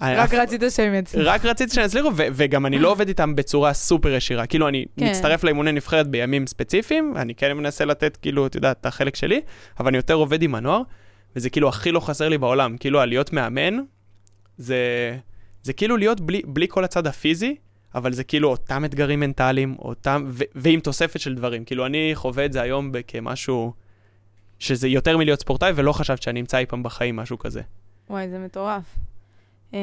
[0.03, 1.21] רק אף- רצית שהם יצאו.
[1.25, 4.47] רק רציתי שהם יצליחו, וגם אני לא עובד איתם בצורה סופר ישירה.
[4.47, 5.11] כאילו, אני כן.
[5.11, 9.41] מצטרף לאימוני נבחרת בימים ספציפיים, אני כן מנסה לתת, כאילו, את יודעת, את החלק שלי,
[9.81, 10.83] אבל אני יותר עובד עם הנוער,
[11.37, 12.77] וזה כאילו הכי לא חסר לי בעולם.
[12.77, 13.77] כאילו, הלהיות מאמן,
[14.59, 14.77] זה,
[15.63, 17.57] זה כאילו להיות בלי, בלי כל הצד הפיזי,
[17.95, 21.65] אבל זה כאילו אותם אתגרים מנטליים, אותם, ו- ועם תוספת של דברים.
[21.65, 23.73] כאילו, אני חווה את זה היום כמשהו,
[24.59, 27.63] שזה יותר מלהיות ספורטאי, ולא חשבת שאני אמצא אי פעם בחיים משהו כזה.
[28.11, 28.83] וואי, זה מטורף.
[29.71, 29.75] Um,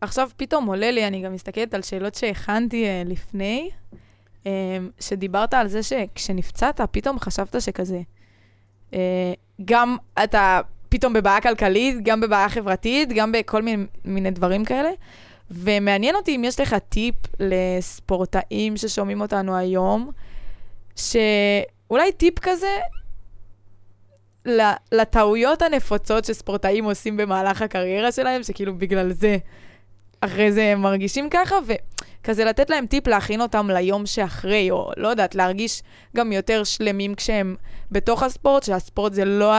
[0.00, 3.70] עכשיו פתאום עולה לי, אני גם מסתכלת על שאלות שהכנתי uh, לפני,
[4.44, 4.46] um,
[5.00, 8.00] שדיברת על זה שכשנפצעת, פתאום חשבת שכזה,
[8.90, 8.94] uh,
[9.64, 10.60] גם אתה
[10.90, 14.90] פתאום בבעיה כלכלית, גם בבעיה חברתית, גם בכל מיני, מיני דברים כאלה.
[15.50, 20.10] ומעניין אותי אם יש לך טיפ לספורטאים ששומעים אותנו היום,
[20.96, 22.78] שאולי טיפ כזה
[24.92, 29.36] לטעויות הנפוצות שספורטאים עושים במהלך הקריירה שלהם, שכאילו בגלל זה
[30.20, 35.08] אחרי זה הם מרגישים ככה, וכזה לתת להם טיפ להכין אותם ליום שאחרי, או לא
[35.08, 35.82] יודעת, להרגיש
[36.16, 37.56] גם יותר שלמים כשהם
[37.90, 39.52] בתוך הספורט, שהספורט זה לא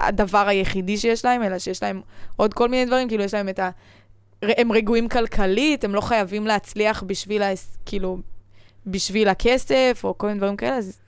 [0.00, 2.00] הדבר היחידי שיש להם, אלא שיש להם
[2.36, 3.70] עוד כל מיני דברים, כאילו יש להם את ה...
[4.42, 7.48] הם רגועים כלכלית, הם לא חייבים להצליח בשביל, ה...
[7.86, 8.18] כאילו,
[8.86, 10.98] בשביל הכסף, או כל מיני דברים כאלה, אז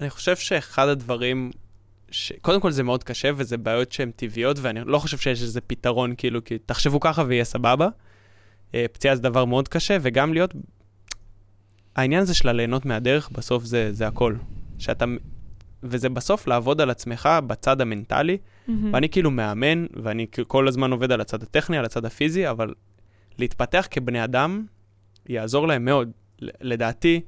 [0.00, 1.50] אני חושב שאחד הדברים,
[2.10, 2.32] ש...
[2.42, 6.14] קודם כל זה מאוד קשה וזה בעיות שהן טבעיות ואני לא חושב שיש איזה פתרון
[6.16, 7.88] כאילו, כי תחשבו ככה ויהיה סבבה.
[8.74, 10.54] אה, פציעה זה דבר מאוד קשה וגם להיות,
[11.96, 14.34] העניין הזה של הליהנות מהדרך בסוף זה, זה הכל.
[14.78, 15.04] שאתה,
[15.82, 18.38] וזה בסוף לעבוד על עצמך בצד המנטלי,
[18.92, 22.74] ואני כאילו מאמן ואני כל הזמן עובד על הצד הטכני, על הצד הפיזי, אבל
[23.38, 24.64] להתפתח כבני אדם
[25.28, 26.10] יעזור להם מאוד.
[26.40, 27.20] לדעתי,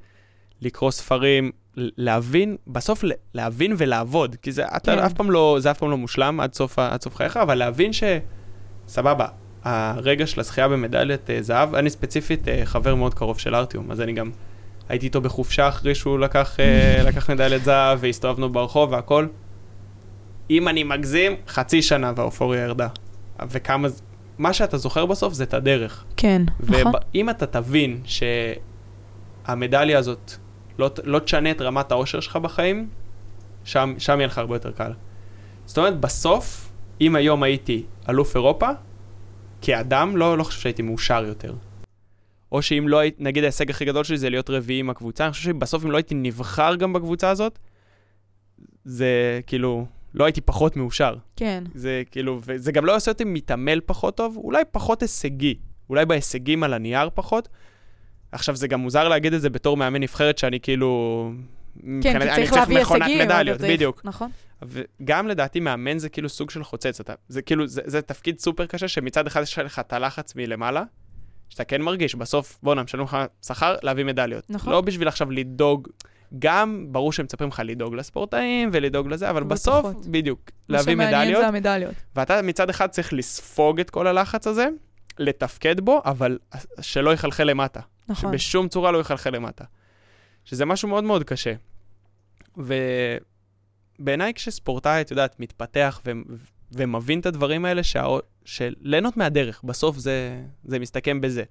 [0.61, 4.99] לקרוא ספרים, להבין, בסוף להבין ולעבוד, כי זה, אתה כן.
[4.99, 7.91] אף פעם לא, זה אף פעם לא מושלם עד סוף, עד סוף חייך, אבל להבין
[7.93, 9.27] שסבבה,
[9.63, 14.01] הרגע של הזכייה במדליית אה, זהב, אני ספציפית אה, חבר מאוד קרוב של ארטיום, אז
[14.01, 14.31] אני גם
[14.89, 19.27] הייתי איתו בחופשה אחרי שהוא לקח, אה, לקח מדליית זהב והסתובבנו ברחוב והכל.
[20.49, 22.87] אם אני מגזים, חצי שנה והאופוריה ירדה.
[23.49, 24.01] וכמה, ז-
[24.37, 26.03] מה שאתה זוכר בסוף זה את הדרך.
[26.17, 26.93] כן, נכון.
[27.13, 28.01] ואם אתה תבין
[29.45, 30.31] שהמדליה הזאת
[30.79, 32.89] לא, לא תשנה את רמת האושר שלך בחיים,
[33.63, 34.91] שם, שם יהיה לך הרבה יותר קל.
[35.65, 36.69] זאת אומרת, בסוף,
[37.01, 38.69] אם היום הייתי אלוף אירופה,
[39.61, 41.53] כאדם, לא, לא חושב שהייתי מאושר יותר.
[42.53, 45.31] או שאם לא הייתי, נגיד ההישג הכי גדול שלי זה להיות רביעי עם הקבוצה, אני
[45.31, 47.59] חושב שבסוף אם לא הייתי נבחר גם בקבוצה הזאת,
[48.85, 51.15] זה כאילו, לא הייתי פחות מאושר.
[51.35, 51.63] כן.
[51.75, 55.55] זה כאילו, וזה גם לא עושה אותי מתעמל פחות טוב, אולי פחות הישגי.
[55.89, 57.47] אולי בהישגים על הנייר פחות.
[58.31, 61.31] עכשיו, זה גם מוזר להגיד את זה בתור מאמן נבחרת, שאני כאילו...
[61.75, 63.19] כן, כי אני צריך להביא הישגים.
[63.25, 64.01] מדליות, צריך- בדיוק.
[64.03, 64.29] נכון.
[64.61, 66.99] וגם לדעתי מאמן זה כאילו סוג של חוצץ.
[66.99, 70.83] אתה, זה כאילו, זה, זה תפקיד סופר קשה, שמצד אחד יש לך את הלחץ מלמעלה,
[71.53, 74.43] שאתה כן מרגיש, בסוף, בואנה, משלמים לך שכר להביא מדליות.
[74.49, 74.73] נכון.
[74.73, 75.87] לא בשביל עכשיו לדאוג,
[76.39, 80.05] גם ברור שהם מצפים לך לדאוג לספורטאים ולדאוג לזה, אבל בסוף, פחות.
[80.07, 80.39] בדיוק,
[80.69, 81.41] מה להביא שמעניין מדליות.
[81.41, 81.93] זה המדליות.
[82.15, 84.67] ואתה מצד אחד צריך לספוג את כל הלחץ הזה,
[85.19, 86.37] לתפקד בו, אבל
[86.81, 87.79] שלא יחלחל למטה.
[88.07, 88.31] נכון.
[88.31, 89.63] שבשום צורה לא יחלחל למטה.
[90.45, 91.53] שזה משהו מאוד מאוד קשה.
[93.99, 96.11] ובעיניי כשספורטאי, את יודעת, מתפתח ו...
[96.71, 98.05] ומבין את הדברים האלה, שה...
[98.45, 101.43] של ליהנות מהדרך, בסוף זה, זה מסתכם בזה.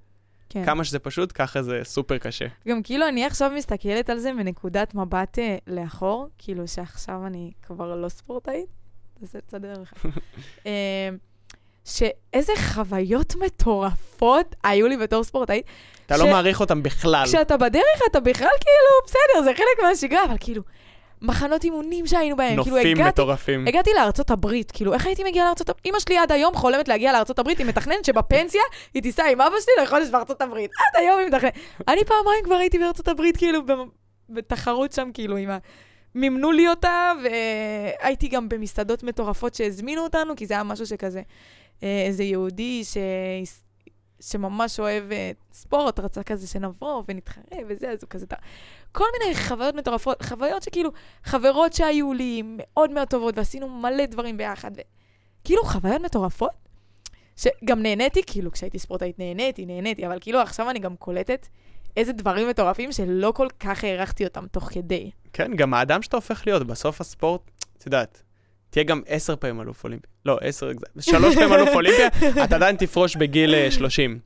[0.49, 0.65] כן.
[0.65, 2.47] כמה שזה פשוט, ככה זה סופר קשה.
[2.69, 7.97] גם כאילו, אני עכשיו מסתכלת על זה מנקודת מבט אה, לאחור, כאילו שעכשיו אני כבר
[7.97, 8.67] לא ספורטאית,
[9.21, 9.93] זה צד ערך.
[10.67, 11.09] אה,
[11.85, 15.67] שאיזה חוויות מטורפות היו לי בתור ספורטאית.
[16.07, 17.27] אתה ש- לא מעריך אותם בכלל.
[17.27, 20.63] כשאתה בדרך, אתה בכלל כאילו, בסדר, זה חלק מהשגרה, אבל כאילו,
[21.23, 23.69] מחנות אימונים שהיינו בהם, כאילו, נופים הגעתי, מטורפים.
[23.69, 25.87] הגעתי לארצות הברית, כאילו, איך הייתי מגיעה לארצות הברית?
[25.87, 28.63] אמא שלי עד היום חולמת להגיע לארצות הברית, היא מתכננת שבפנסיה
[28.95, 30.71] היא תיסע עם אבא שלי לחודש בארצות הברית.
[30.71, 31.55] עד היום היא מתכננת.
[31.89, 33.61] אני פעמיים כבר הייתי בארצות הברית, כאילו,
[34.29, 35.59] בתחרות שם, כאילו, עם ה...
[36.15, 41.23] מימנו לי אותה, והייתי גם במסעדות מטורפות שהזמינו אותנו, כי זה היה משהו שכזה,
[41.83, 42.97] אה, איזה יהודי ש...
[44.21, 48.27] שממש אוהב אה, ספורט, רצה כזה שנבוא ונתחרה וזה, אז הוא כזה...
[48.93, 50.91] כל מיני חוויות מטורפות, חוויות שכאילו,
[51.25, 56.63] חברות שהיו לי מאוד מאוד טובות, ועשינו מלא דברים ביחד, וכאילו חוויות מטורפות.
[57.37, 61.47] שגם נהניתי, כאילו, כשהייתי ספורטאית נהניתי, נהניתי, אבל כאילו עכשיו אני גם קולטת
[61.97, 65.11] איזה דברים מטורפים שלא כל כך הערכתי אותם תוך כדי.
[65.33, 67.41] כן, גם האדם שאתה הופך להיות, בסוף הספורט,
[67.79, 68.23] את יודעת,
[68.71, 70.07] תהיה גם עשר פעמים אלוף אולימפי.
[70.27, 70.71] לא, עשר,
[71.01, 72.09] שלוש פעמים אלוף אולימפיה,
[72.45, 74.19] אתה עדיין תפרוש בגיל אה, 30.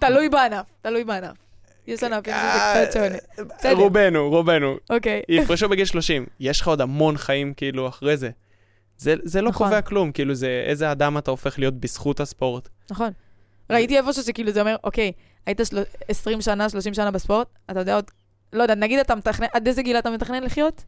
[0.00, 1.45] תלוי בענף, תלוי בענף.
[1.86, 3.46] יש ענפים שזה קצת שונה.
[3.56, 3.72] בסדר.
[3.72, 4.76] רובנו, רובנו.
[4.90, 5.22] אוקיי.
[5.28, 6.26] יפרשו בגיל 30.
[6.40, 8.30] יש לך עוד המון חיים כאילו אחרי זה.
[8.98, 9.66] זה, זה לא נכון.
[9.66, 12.68] קובע כלום, כאילו זה איזה אדם אתה הופך להיות בזכות הספורט.
[12.90, 13.10] נכון.
[13.70, 15.12] ראיתי איפשהו שכאילו זה אומר, אוקיי,
[15.46, 15.82] היית של...
[16.08, 18.04] 20 שנה, 30 שנה בספורט, אתה יודע עוד,
[18.52, 20.84] לא יודע, נגיד אתה מתכנן, עד איזה גיל אתה מתכנן לחיות?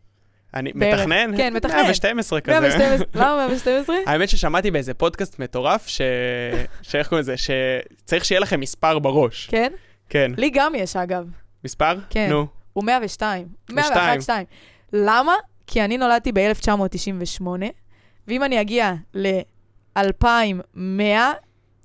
[0.55, 1.01] אני בערך.
[1.01, 1.37] מתכנן?
[1.37, 1.83] כן, מתכנן.
[1.83, 2.61] 112 כזה.
[2.61, 3.97] 112, למה 112?
[4.07, 6.01] האמת ששמעתי באיזה פודקאסט מטורף, ש...
[6.89, 7.35] שאיך קוראים לזה?
[7.37, 9.47] שצריך שיהיה לכם מספר בראש.
[9.51, 9.73] כן?
[10.09, 10.31] כן.
[10.37, 11.27] לי גם יש, אגב.
[11.65, 11.99] מספר?
[12.11, 12.27] כן.
[12.31, 12.47] נו.
[12.73, 13.49] הוא 102.
[13.71, 14.21] 101, 102.
[14.21, 14.47] 2.
[14.93, 15.35] למה?
[15.67, 17.43] כי אני נולדתי ב-1998,
[18.29, 20.01] ואם אני אגיע ל-2100,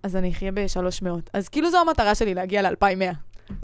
[0.04, 1.08] אז אני אחיה ב-300.
[1.34, 3.14] אז כאילו זו המטרה שלי, להגיע ל-2100.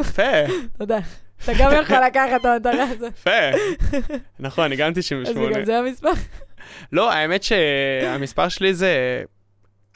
[0.02, 0.24] יפה,
[0.80, 1.00] תודה.
[1.44, 3.14] אתה גם יכול לקחת את המטרה הזאת.
[3.14, 3.32] יפה.
[4.40, 5.50] נכון, אני גם אז 98.
[5.50, 6.12] בגלל זה המספר.
[6.92, 9.24] לא, האמת שהמספר שלי זה...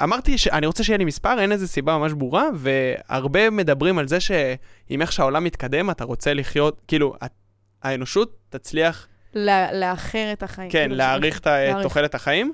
[0.04, 4.20] אמרתי שאני רוצה שיהיה לי מספר, אין איזה סיבה ממש ברורה, והרבה מדברים על זה
[4.20, 7.16] שעם איך שהעולם מתקדם, אתה רוצה לחיות, כאילו,
[7.84, 9.08] האנושות תצליח,
[9.74, 10.70] לאחר את החיים.
[10.70, 11.48] כן, כאילו, להאריך את
[11.84, 12.54] תוחלת החיים,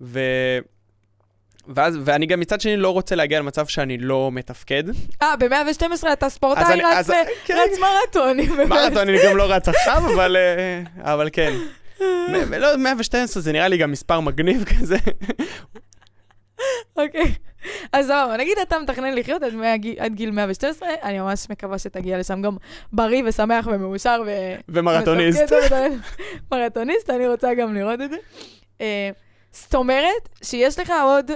[0.00, 0.20] ו...
[1.74, 4.84] ואז, ואני גם מצד שני לא רוצה להגיע למצב שאני לא מתפקד.
[5.22, 7.12] אה, ב-112 אתה ספורטאי רץ אז-
[7.44, 7.56] כן.
[7.64, 8.52] רץ מרתונים.
[8.68, 11.52] מרתון אני גם לא רץ עכשיו, אבל, אה, אבל כן.
[12.58, 14.96] לא, 112 זה נראה לי גם מספר מגניב כזה.
[16.96, 17.34] אוקיי.
[17.92, 22.18] אז סבבה, נגיד אתה מתכנן לחיות עד מהגיל- עד גיל 112, אני ממש מקווה שתגיע
[22.18, 22.56] לשם גם
[22.92, 24.30] בריא ושמח ומאושר ו...
[24.68, 25.40] ומרתוניסט.
[25.52, 25.90] ומתפקד.
[26.52, 28.16] מרתוניסט, אני רוצה גם לראות את זה.
[28.80, 29.10] אה,
[29.52, 31.30] זאת אומרת שיש לך עוד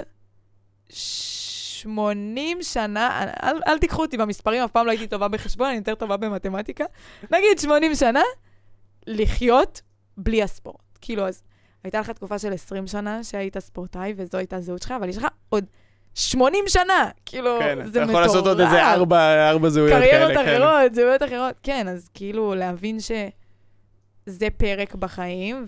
[0.89, 5.95] 80 שנה, אל, אל תיקחו אותי במספרים, אף פעם לא הייתי טובה בחשבון, אני יותר
[5.95, 6.85] טובה במתמטיקה.
[7.31, 8.21] נגיד 80 שנה,
[9.07, 9.81] לחיות
[10.17, 10.97] בלי הספורט.
[11.01, 11.41] כאילו, אז
[11.85, 15.27] הייתה לך תקופה של 20 שנה שהיית ספורטאי, וזו הייתה הזהות שלך, אבל יש לך
[15.49, 15.65] עוד
[16.13, 17.09] 80 שנה.
[17.25, 18.09] כאילו, כן, זה אתה מטורף.
[18.09, 20.05] יכול לעשות עוד איזה ארבע, ארבע זהויות כאלה.
[20.05, 20.55] קריירות כן.
[20.55, 21.55] אחרות, זהויות אחרות.
[21.63, 25.65] כן, אז כאילו להבין שזה פרק בחיים,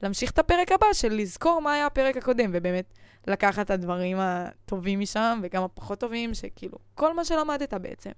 [0.00, 2.92] ולהמשיך את הפרק הבא של לזכור מה היה הפרק הקודם, ובאמת
[3.26, 8.10] לקחת את הדברים הטובים משם, וגם הפחות טובים, שכאילו, כל מה שלמדת בעצם.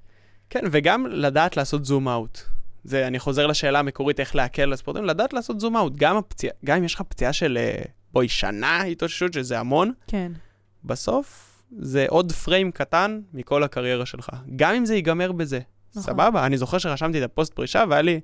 [0.51, 2.39] כן, וגם לדעת לעשות זום אאוט.
[2.87, 5.93] זה, אני חוזר לשאלה המקורית, איך להקל על הספורטאים, לדעת לעשות זום אאוט.
[5.97, 7.83] גם, הפציע, גם אם יש לך פציעה של, אה,
[8.13, 10.33] בואי, שנה התאוששות, שזה המון, כן.
[10.85, 14.31] בסוף זה עוד פריים קטן מכל הקריירה שלך.
[14.57, 15.61] גם אם זה ייגמר בזה.
[15.91, 16.03] נכון.
[16.03, 16.47] סבבה?
[16.47, 18.21] אני זוכר שרשמתי את הפוסט פרישה, והיה לי...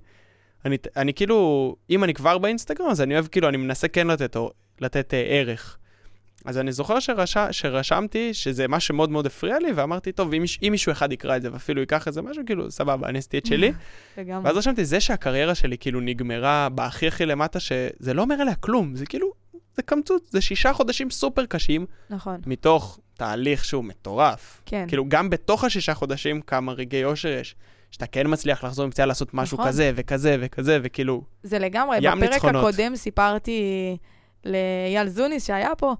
[0.64, 4.36] אני, אני כאילו, אם אני כבר באינסטגרם, אז אני אוהב, כאילו, אני מנסה כן לתת,
[4.80, 5.78] לתת אה, ערך.
[6.44, 10.68] אז אני זוכר שרש, שרשמתי שזה משהו שמאוד מאוד הפריע לי, ואמרתי, טוב, אם, אם
[10.70, 13.72] מישהו אחד יקרא את זה ואפילו ייקח איזה משהו, כאילו, סבבה, אני עשיתי את שלי.
[14.18, 14.44] לגמרי.
[14.44, 18.96] ואז רשמתי, זה שהקריירה שלי כאילו נגמרה בהכי הכי למטה, שזה לא אומר עליה כלום,
[18.96, 19.32] זה כאילו,
[19.76, 22.40] זה קמצוץ, זה שישה חודשים סופר קשים, נכון.
[22.46, 24.62] מתוך תהליך שהוא מטורף.
[24.66, 24.84] כן.
[24.88, 27.54] כאילו, גם בתוך השישה חודשים, כמה רגעי אושר יש.
[27.92, 29.68] שאתה כן מצליח לחזור מפציעה לעשות משהו נכון.
[29.68, 32.00] כזה וכזה וכזה, וכאילו, זה לגמרי.
[32.00, 32.64] בפרק ניצחונות.
[32.64, 33.96] הקודם סיפרתי
[34.44, 35.94] לאייל זוניס שהיה פה,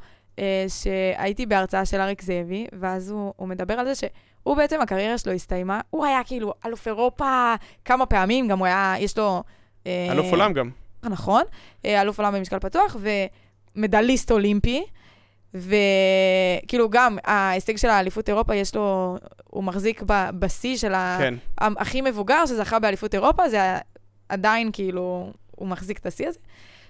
[0.68, 5.32] שהייתי בהרצאה של אריק זאבי, ואז הוא, הוא מדבר על זה שהוא בעצם, הקריירה שלו
[5.32, 7.54] הסתיימה, הוא היה כאילו אלוף אירופה
[7.84, 9.42] כמה פעמים, גם הוא היה, יש לו...
[9.86, 10.70] אה, אלוף עולם גם.
[11.02, 11.42] נכון,
[11.84, 12.96] אה, אלוף עולם במשקל פתוח,
[13.76, 14.84] ומדליסט אולימפי.
[15.54, 19.16] וכאילו גם ההישג של האליפות אירופה, יש לו,
[19.50, 20.02] הוא מחזיק
[20.38, 20.92] בשיא של.
[21.18, 21.34] כן.
[21.58, 23.78] הכי מבוגר שזכה באליפות אירופה, זה
[24.28, 26.38] עדיין כאילו, הוא מחזיק את השיא הזה.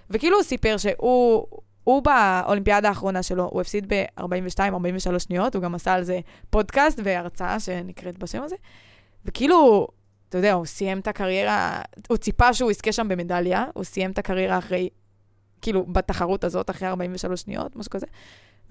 [0.09, 1.45] וכאילו הוא סיפר שהוא,
[1.83, 6.19] הוא באולימפיאדה האחרונה שלו, הוא הפסיד ב-42-43 שניות, הוא גם עשה על זה
[6.49, 8.55] פודקאסט והרצאה שנקראת בשם הזה.
[9.25, 9.87] וכאילו,
[10.29, 14.17] אתה יודע, הוא סיים את הקריירה, הוא ציפה שהוא יזכה שם במדליה, הוא סיים את
[14.17, 14.89] הקריירה אחרי,
[15.61, 18.05] כאילו, בתחרות הזאת, אחרי 43 שניות, משהו כזה.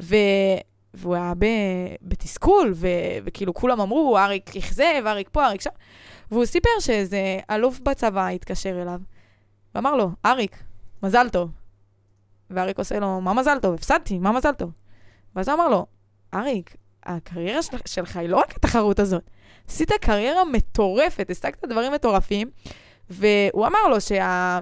[0.00, 0.16] ו...
[0.94, 1.46] והוא היה ב...
[2.02, 2.88] בתסכול, ו...
[3.24, 5.70] וכאילו כולם אמרו, אריק אכזב, אריק פה, אריק שם.
[6.30, 9.00] והוא סיפר שאיזה אלוף בצבא התקשר אליו,
[9.74, 10.62] ואמר לו, אריק,
[11.02, 11.50] מזל טוב.
[12.54, 13.74] ואריק עושה לו, מה מזל טוב?
[13.74, 14.70] הפסדתי, מה מזל טוב?
[15.36, 15.86] ואז הוא אמר לו,
[16.34, 17.76] אריק, הקריירה של...
[17.86, 19.22] שלך היא לא רק התחרות הזאת.
[19.68, 22.50] עשית קריירה מטורפת, השגת דברים מטורפים,
[23.10, 24.58] והוא אמר לו שה...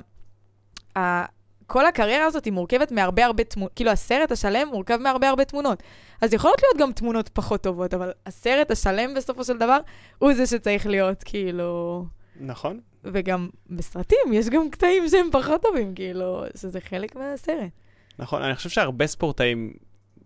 [0.96, 1.24] ה...
[1.66, 5.82] כל הקריירה הזאת היא מורכבת מהרבה הרבה תמונות, כאילו הסרט השלם מורכב מהרבה הרבה תמונות.
[6.20, 9.78] אז יכולות להיות גם תמונות פחות טובות, אבל הסרט השלם בסופו של דבר
[10.18, 12.04] הוא זה שצריך להיות, כאילו...
[12.40, 12.80] נכון.
[13.04, 17.70] וגם בסרטים יש גם קטעים שהם פחות טובים, כאילו, שזה חלק מהסרט.
[18.18, 19.72] נכון, אני חושב שהרבה ספורטאים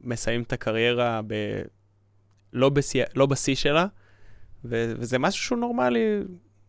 [0.01, 1.35] מסיימים את הקריירה ב...
[2.53, 3.87] לא בשיא, לא בשיא שלה,
[4.65, 6.21] ו- וזה משהו שהוא נורמלי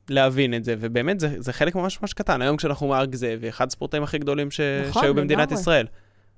[0.09, 2.41] להבין את זה, ובאמת זה, זה חלק ממש ממש קטן.
[2.41, 4.59] היום כשאנחנו מארק זאב, אחד הספורטאים הכי גדולים ש...
[4.87, 5.61] נכון, שהיו במדינת לגמרי.
[5.61, 5.87] ישראל.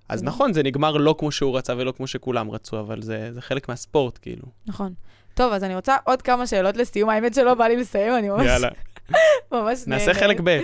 [0.10, 0.24] אז.
[0.24, 3.70] נכון, זה נגמר לא כמו שהוא רצה ולא כמו שכולם רצו, אבל זה, זה חלק
[3.70, 4.44] מהספורט, כאילו.
[4.66, 4.94] נכון.
[5.34, 7.10] טוב, אז אני רוצה עוד כמה שאלות לסיום.
[7.10, 8.46] האמת שלא בא לי לסיים, אני ממש...
[8.46, 8.70] יאללה,
[9.52, 10.24] ממש נעשה נהנית.
[10.24, 10.60] חלק ב'.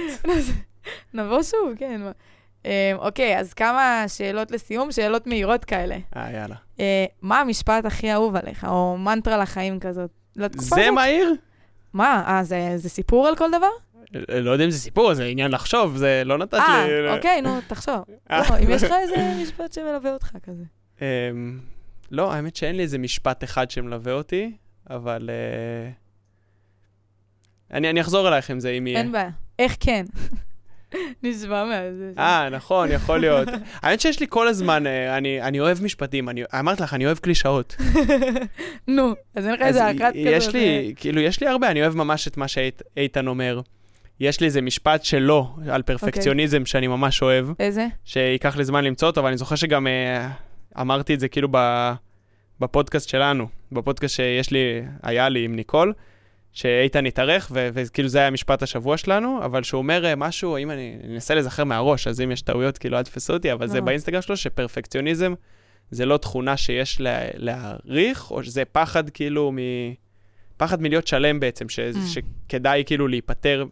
[1.14, 2.02] נבוא שוב, כן.
[2.66, 5.98] אה, אוקיי, אז כמה שאלות לסיום, שאלות מהירות כאלה.
[6.16, 6.56] אה, יאללה.
[6.80, 10.10] אה, מה המשפט הכי אהוב עליך, או מנטרה לחיים כזאת?
[10.58, 10.92] זה?
[10.92, 11.34] מהיר?
[11.94, 13.68] מה, אה, זה, סיפור על כל דבר?
[14.30, 17.10] לא יודע אם זה סיפור, זה עניין לחשוב, זה לא נתת אה, לי...
[17.16, 18.04] אוקיי, נו, תחשוב.
[18.32, 18.40] אה.
[18.50, 20.64] לא, אם יש לך איזה משפט שמלווה אותך כזה.
[21.02, 21.60] אמ,
[22.12, 24.52] לא, האמת שאין לי איזה משפט אחד שמלווה אותי,
[24.90, 25.30] אבל...
[25.30, 26.03] אה,
[27.74, 29.00] אני, אני אחזור אלייך עם זה, אם יהיה.
[29.00, 29.30] אין בעיה.
[29.60, 30.06] איך כן?
[31.24, 31.82] נשמע מה...
[31.98, 33.48] זה- אה, נכון, יכול להיות.
[33.82, 37.18] האמת שיש לי כל הזמן, אה, אני, אני אוהב משפטים, אני, אמרתי לך, אני אוהב
[37.18, 37.76] קלישאות.
[38.88, 40.12] נו, אז אין לך איזה אחת כזאת.
[40.16, 43.62] יש אה, לי, כאילו, יש לי הרבה, אני אוהב ממש את מה שאיתן אומר.
[44.20, 47.88] יש לי איזה משפט שלו, על פרפקציוניזם, שאני ממש אוהב, איזה?
[48.06, 50.30] שייקח לי זמן למצוא אותו, אבל אני זוכר שגם אה,
[50.82, 51.58] אמרתי את זה כאילו ב,
[52.60, 54.60] בפודקאסט שלנו, בפודקאסט שיש לי,
[55.04, 55.94] היה לי עם ניקול,
[56.54, 60.98] שאיתן התארך, וכאילו זה היה משפט השבוע שלנו, אבל שהוא אומר אה, משהו, אם אני
[61.14, 63.86] אנסה להיזכר מהראש, אז אם יש טעויות, כאילו, אל תתפסו אותי, אבל זה לא.
[63.86, 65.34] באינסטגרם שלו, שפרפקציוניזם
[65.92, 69.58] זה לא תכונה שיש לה, להעריך, או שזה פחד כאילו מ...
[70.58, 71.98] פחד מלהיות שלם בעצם, ש, Mm.
[72.48, 73.66] שכדאי כאילו להיפטר,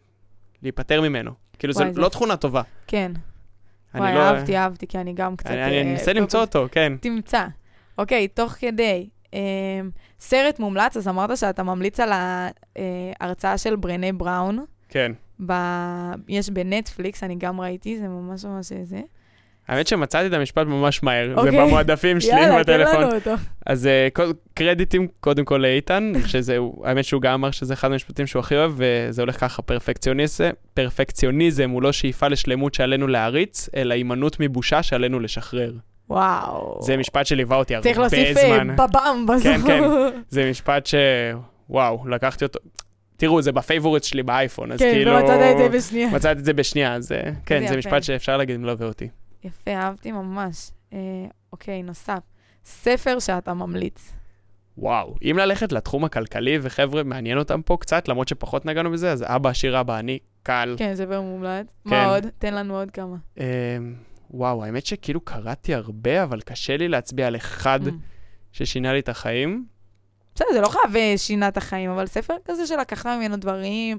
[0.63, 1.31] להיפטר ממנו.
[1.59, 2.61] כאילו, זו זה- לא תכונה טובה.
[2.87, 3.11] כן.
[3.95, 5.49] וואי, לא- אהבתי, אהבתי, כי אני גם קצת...
[5.49, 6.93] אני אני אה, אנסה למצוא אותו, כן.
[7.01, 7.45] תמצא.
[7.97, 9.09] אוקיי, תוך כדי.
[9.33, 9.39] אמ,
[10.19, 12.09] סרט מומלץ, אז אמרת שאתה ממליץ על
[13.19, 14.65] ההרצאה של ברנה בראון.
[14.89, 15.11] כן.
[15.45, 15.53] ב...
[16.27, 18.99] יש בנטפליקס, אני גם ראיתי, זה ממש ממש זה.
[19.67, 21.51] האמת שמצאתי את המשפט ממש מהר, זה אוקיי.
[21.67, 23.01] במועדפים שלי יאללה, תן בטלפון.
[23.03, 23.31] לנו אותו.
[23.65, 28.27] אז אה, כל- קרדיטים קודם כל לאיתן, שזה, האמת שהוא גם אמר שזה אחד המשפטים
[28.27, 33.93] שהוא הכי אוהב, וזה הולך ככה, פרפקציוניזם, פרפקציוניזם הוא לא שאיפה לשלמות שעלינו להעריץ, אלא
[33.93, 35.71] הימנעות מבושה שעלינו לשחרר.
[36.11, 36.77] וואו.
[36.81, 38.03] זה משפט שליווה אותי הרבה צריך זמן.
[38.03, 39.43] להוסיף אה, בבאם בסוף.
[39.43, 39.81] כן, כן.
[40.29, 40.95] זה משפט ש...
[41.69, 42.59] וואו, לקחתי אותו.
[43.17, 45.11] תראו, זה ב favorite שלי באייפון, אז כן, כאילו...
[45.11, 46.09] ומצאת את זה בשנייה.
[46.11, 47.77] מצאתי את זה בשנייה, אז אה, כן, זה זה יפה.
[47.77, 49.07] משפט שאפשר להגיד מלווה אותי.
[49.43, 50.71] יפה, אהבתי ממש.
[50.93, 50.97] אה,
[51.51, 52.19] אוקיי, נוסף.
[52.65, 54.13] ספר שאתה ממליץ.
[54.77, 59.23] וואו, אם ללכת לתחום הכלכלי, וחבר'ה, מעניין אותם פה קצת, למרות שפחות נגענו בזה, אז
[59.27, 60.75] אבא עשיר אבא עני, קל.
[60.77, 61.67] כן, ספר מומלץ.
[61.83, 61.89] כן.
[61.89, 62.25] מה עוד?
[62.37, 63.15] תן לנו עוד כמה.
[63.37, 63.43] אמ,
[64.33, 67.91] וואו, האמת שכאילו קראתי הרבה, אבל קשה לי להצביע על אחד Mm.
[68.51, 69.65] ששינה לי את החיים.
[70.35, 73.97] בסדר, זה לא חייב אה, שינה את החיים, אבל ספר כזה שלקחת ממנו דברים,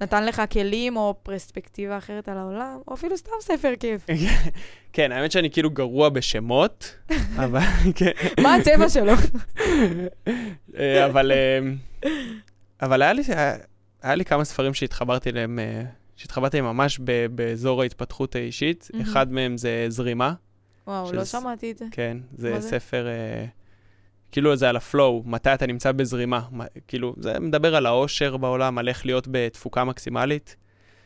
[0.00, 4.06] נתן לך כלים או פרספקטיבה אחרת על העולם, או אפילו סתם ספר כיף.
[4.92, 6.94] כן, האמת שאני כאילו גרוע בשמות,
[7.44, 7.60] אבל
[7.94, 8.10] כן.
[8.42, 9.12] מה הצבע שלו?
[10.78, 11.76] אה, אבל אמ,
[12.82, 13.22] אבל היה לי,
[14.02, 15.58] היה לי כמה ספרים שהתחברתי אליהם,
[16.54, 18.90] אליהם ממש ב- באזור ההתפתחות האישית.
[18.94, 19.04] מהמם.
[19.04, 20.34] אחד מהם זה זרימה.
[20.86, 21.84] וואו, שזה לא שמעתי את זה.
[21.90, 22.68] כן, זה מה זה?
[22.68, 23.44] ספר, אה,
[24.32, 26.40] כאילו זה על הפלואו, מתי אתה נמצא בזרימה.
[26.50, 30.56] מה- כאילו, זה מדבר על העושר בעולם, על איך להיות בתפוקה מקסימלית.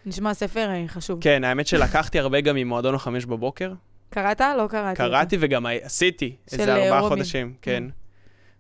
[0.07, 1.21] נשמע ספר אה, חשוב.
[1.23, 3.73] כן, האמת שלקחתי הרבה גם ממועדון החמש בבוקר.
[4.11, 4.41] קראת?
[4.41, 4.97] לא קראתי.
[4.97, 7.09] קראתי וגם ה- עשיתי איזה אה, ארבעה.
[7.09, 7.85] חודשים, כן.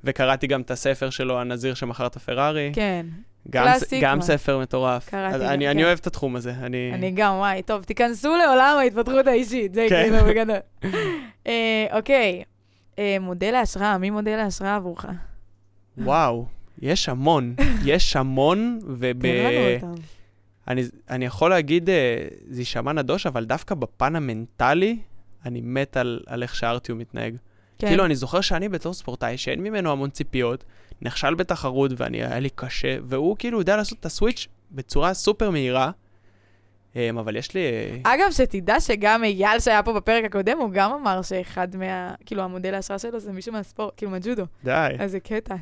[0.05, 2.70] וקראתי גם את הספר שלו, הנזיר שמכר את הפרארי.
[2.74, 3.07] כן,
[3.51, 4.26] גם, קלאסי גם כבר.
[4.26, 5.09] ספר מטורף.
[5.09, 5.70] קראתי אז אני, כן.
[5.70, 6.51] אני אוהב את התחום הזה.
[6.51, 6.91] אני...
[6.95, 10.03] אני גם, וואי, טוב, תיכנסו לעולם ההתפתחות האישית, זה כן.
[10.03, 10.57] כאילו בגדול.
[11.47, 12.43] אה, אוקיי,
[12.99, 15.07] אה, מודל להשראה, מי מודל להשראה עבורך?
[15.99, 16.47] וואו,
[16.82, 17.55] יש המון.
[17.84, 19.24] יש המון, וב...
[20.68, 24.99] אני, אני יכול להגיד, אה, זה יישמע נדוש, אבל דווקא בפן המנטלי,
[25.45, 27.36] אני מת על, על איך שארטיום מתנהג.
[27.78, 27.86] כן.
[27.86, 30.64] כאילו, אני זוכר שאני בתור ספורטאי, שאין ממנו המון ציפיות,
[31.03, 35.90] נכשל בתחרות ואני, היה לי קשה, והוא כאילו יודע לעשות את הסוויץ' בצורה סופר מהירה.
[36.96, 37.61] אמ, אבל יש לי...
[37.61, 42.14] אה, אגב, שתדע שגם אייל שהיה פה בפרק הקודם, הוא גם אמר שאחד מה...
[42.26, 44.44] כאילו, המודל ההשראה שלו זה מישהו מהספורט, כאילו, מהג'ודו.
[44.64, 44.88] די.
[44.99, 45.55] אז זה קטע.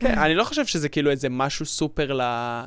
[0.00, 2.18] כן, אני לא חושב שזה כאילו איזה משהו סופר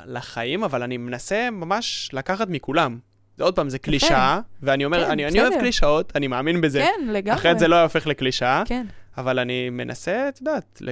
[0.06, 2.98] לחיים, אבל אני מנסה ממש לקחת מכולם.
[3.36, 5.52] זה עוד פעם, זה קלישאה, ואני אומר, כן, אני, אני אוהב.
[5.60, 6.80] קלישאות, אני מאמין בזה.
[6.80, 7.40] כן, לגמרי.
[7.40, 8.86] אחרת זה לא היה הופך לקלישאה, כן,
[9.18, 10.82] אבל אני מנסה, את יודעת,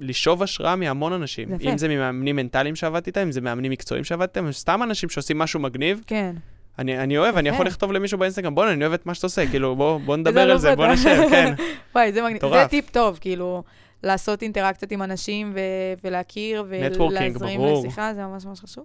[0.00, 1.48] לשאוב השראה מהמון אנשים.
[1.48, 1.70] זה.
[1.70, 5.38] אם זה ממאמנים מנטליים שעבדתי איתם, אם זה מאמנים מקצועיים שעבדתי איתם, סתם אנשים שעושים
[5.38, 6.36] משהו מגניב, כן.
[6.78, 7.48] אני, אני אוהב, אני.
[7.48, 10.46] יכול לכתוב למישהו באינסטגרם, בוא'נה, אני אוהב את מה שאתה עושה, כאילו, בוא, בוא נדבר
[10.46, 10.94] לא על זה, בוא פתח.
[10.94, 11.54] נשב, כן.
[11.94, 12.40] וואי, זה מגניב.
[12.52, 12.66] זה.
[12.70, 13.62] טיפ טוב, כאילו,
[14.02, 15.60] לעשות אינטראקציות עם אנשים ו-
[16.04, 17.60] ולהכיר ולהזרים.
[17.60, 18.84] לשיחה, זה ממש ממש חשוב.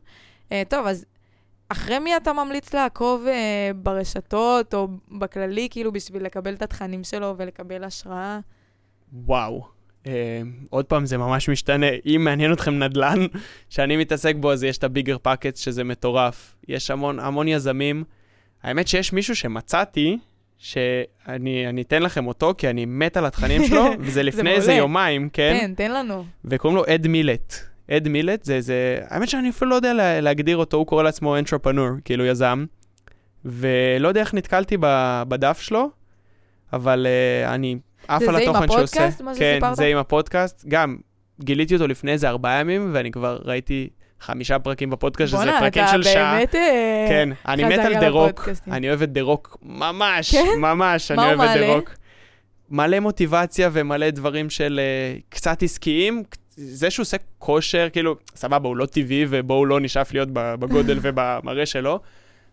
[0.50, 1.06] Uh, טוב, אז
[1.70, 7.34] אחרי מי אתה ממליץ לעקוב uh, ברשתות או בכללי, כאילו, בשביל לקבל את התכנים שלו
[7.38, 8.40] ולקבל השראה?
[9.14, 9.78] וואו.
[10.08, 11.88] אה, עוד פעם, זה ממש משתנה.
[12.06, 13.26] אם מעניין אתכם נדל"ן,
[13.70, 16.56] שאני מתעסק בו, אז יש את הביגר פאקט, שזה מטורף.
[16.68, 18.04] יש המון, המון יזמים.
[18.64, 20.18] האמת שיש מישהו שמצאתי,
[20.58, 24.74] שאני אני אתן לכם אותו, כי אני מת על התכנים שלו, וזה לפני איזה.
[24.74, 25.58] יומיים, כן?
[25.60, 26.26] כן, תן לנו.
[26.46, 27.54] וקוראים לו אד מילט.
[27.92, 31.38] Ed Mylett זה איזה, האמת שאני אפילו לא יודע לה, להגדיר אותו, הוא קורא לעצמו
[31.38, 32.66] entrepreneur, כאילו יזם.
[33.46, 35.90] ולא יודע איך נתקלתי ב, בדף שלו,
[36.74, 37.78] אבל uh, אני
[38.08, 39.00] עף זה על זה עם התוכן שהוא עושה.
[39.00, 39.76] הפודקאסט, מה כן, שסיפרת?
[39.76, 40.66] זה עם הפודקאסט.
[40.68, 40.98] גם
[41.42, 43.90] גיליתי אותו לפני איזה ארבעה ימים, ואני כבר ראיתי
[44.22, 46.36] חמישה פרקים בפודקאסט, שזה בואנה, פרקים אתה של שעה.
[46.36, 46.56] באמת...
[46.56, 48.50] אה, כן, אני מת על The Rock.
[48.72, 50.60] אני אוהב את The Rock ממש, כן?
[50.60, 51.74] ממש, אני אוהב את The?
[51.74, 51.96] Rock.
[52.70, 56.24] מלא מוטיבציה ומלא דברים של uh, קצת עסקיים.
[56.56, 61.00] זה שהוא עושה כושר, כאילו, סבבה, הוא לא טבעי ובואו לא נשאף להיות ב- בגודל
[61.04, 62.00] ובמראה שלו,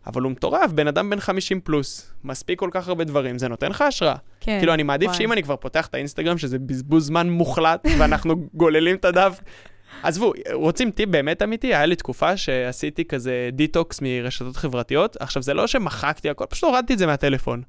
[0.06, 3.70] אבל הוא מטורף, בן אדם בן 50 פלוס, מספיק כל כך הרבה דברים, זה נותן
[3.70, 4.14] לך השראה.
[4.40, 4.58] כן.
[4.58, 5.18] כאילו, אני מעדיף וואי.
[5.18, 9.40] שאם אני כבר פותח את האינסטגרם, שזה בזבוז זמן מוחלט, ואנחנו גוללים את הדף.
[10.02, 11.66] עזבו, רוצים טיפ באמת אמיתי?
[11.66, 15.16] היה לי תקופה שעשיתי כזה דיטוקס מרשתות חברתיות.
[15.20, 17.62] עכשיו, זה לא שמחקתי הכל, פשוט הורדתי את זה מהטלפון.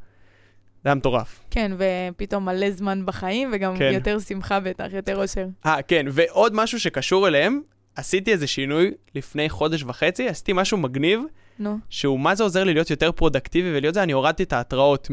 [0.83, 1.39] זה היה מטורף.
[1.51, 3.91] כן, ופתאום מלא זמן בחיים, וגם כן.
[3.93, 5.45] יותר שמחה בטח, יותר אושר.
[5.65, 7.61] אה, כן, ועוד משהו שקשור אליהם,
[7.95, 11.21] עשיתי איזה שינוי לפני חודש וחצי, עשיתי משהו מגניב,
[11.59, 11.77] נו.
[11.89, 15.07] שהוא מה זה עוזר לי להיות יותר פרודוקטיבי ולהיות זה, אני הורדתי את ההתראות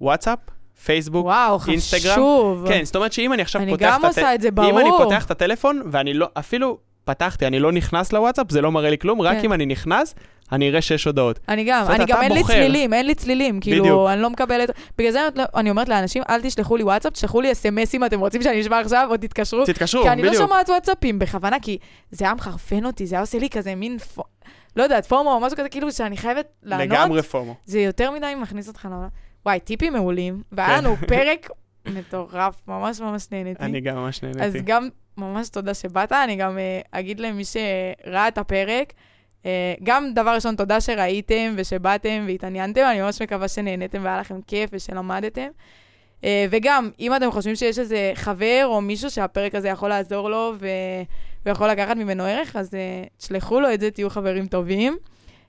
[0.00, 0.38] מוואטסאפ,
[0.84, 2.12] פייסבוק, וואו, אינסטגרם.
[2.12, 2.64] חשוב.
[2.68, 4.70] כן, זאת אומרת שאם אני עכשיו אני פותח גם את הט- עושה את זה, ברור.
[4.70, 8.72] אם אני פותח את הטלפון ואני לא, אפילו פתחתי, אני לא נכנס לוואטסאפ, זה לא
[8.72, 9.44] מראה לי כלום, רק כן.
[9.44, 10.14] אם אני נכנס,
[10.52, 11.40] אני אראה שש הודעות.
[11.48, 12.44] אני גם, אני גם אין לי.
[12.44, 13.82] צלילים, אין לי צלילים, בדיוק.
[13.84, 17.12] כאילו, אני לא מקבלת, בגלל זה אני לא- אני אומרת לאנשים, אל תשלחו לי וואטסאפ,
[17.12, 20.42] תשלחו לי אס.אם.אסים, אתם רוצים שאני אשמע עכשיו, או תתקשרו, תתקשרו, כי אני לא בדיוק.
[20.44, 21.78] שומעת וואטסאפים בכוונה, כי
[22.10, 23.96] זה היה מחרפן אותי, זה היה עושה לי כזה מין,
[24.76, 27.54] לא יודעת, פורמו או משהו כזה, כאילו שאני חייבת לענות, לגמרי פומו.
[27.64, 29.08] זה יותר מדי מכניס אותך לעולם.
[29.46, 30.84] וואי, טיפים מעולים, והיה כן.
[30.84, 31.50] לנו פרק
[31.86, 33.62] מטורף, ממש ממש נהניתי.
[33.64, 34.60] אני גם ממש אז נהניתי.
[34.64, 38.92] גם ממש תודה שבאת, אני גם uh, אגיד למי שראה את הפרק,
[39.42, 39.46] uh,
[39.82, 45.48] גם דבר ראשון, תודה שראיתם ושבאתם והתעניינתם, אני ממש מקווה שנהניתם והיה לכם כיף ושלמדתם.
[46.20, 50.54] Uh, וגם, אם אתם חושבים שיש איזה חבר או מישהו שהפרק הזה יכול לעזור לו
[50.58, 50.66] ו...
[51.46, 54.96] ויכול לקחת ממנו ערך, אז uh, תשלחו לו את זה, תהיו חברים טובים.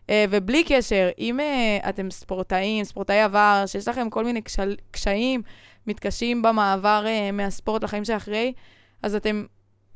[0.07, 5.41] Uh, ובלי קשר, אם uh, אתם ספורטאים, ספורטאי עבר, שיש לכם כל מיני קשל, קשיים,
[5.87, 8.53] מתקשים במעבר uh, מהספורט לחיים שאחרי,
[9.03, 9.45] אז אתם,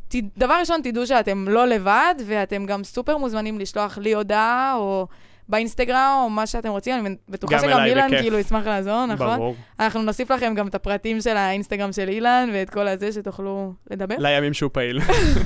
[0.08, 5.08] ת, דבר ראשון, תדעו שאתם לא לבד, ואתם גם סופר מוזמנים לשלוח לי הודעה, או
[5.50, 7.06] באינסטגרם, או מה שאתם רוצים.
[7.06, 8.22] אני בטוחה גם שגם אילן בכיף.
[8.22, 9.38] כאילו ישמח לעזור, נכון?
[9.38, 9.56] ברור.
[9.80, 14.16] אנחנו נוסיף לכם גם את הפרטים של האינסטגרם של אילן, ואת כל הזה שתוכלו לדבר.
[14.18, 15.00] לימים שהוא פעיל.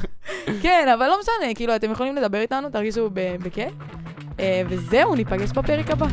[0.63, 3.73] כן, אבל לא משנה, כאילו, אתם יכולים לדבר איתנו, תרגישו בכיף.
[4.39, 6.07] אה, וזהו, ניפגש בפרק הבא.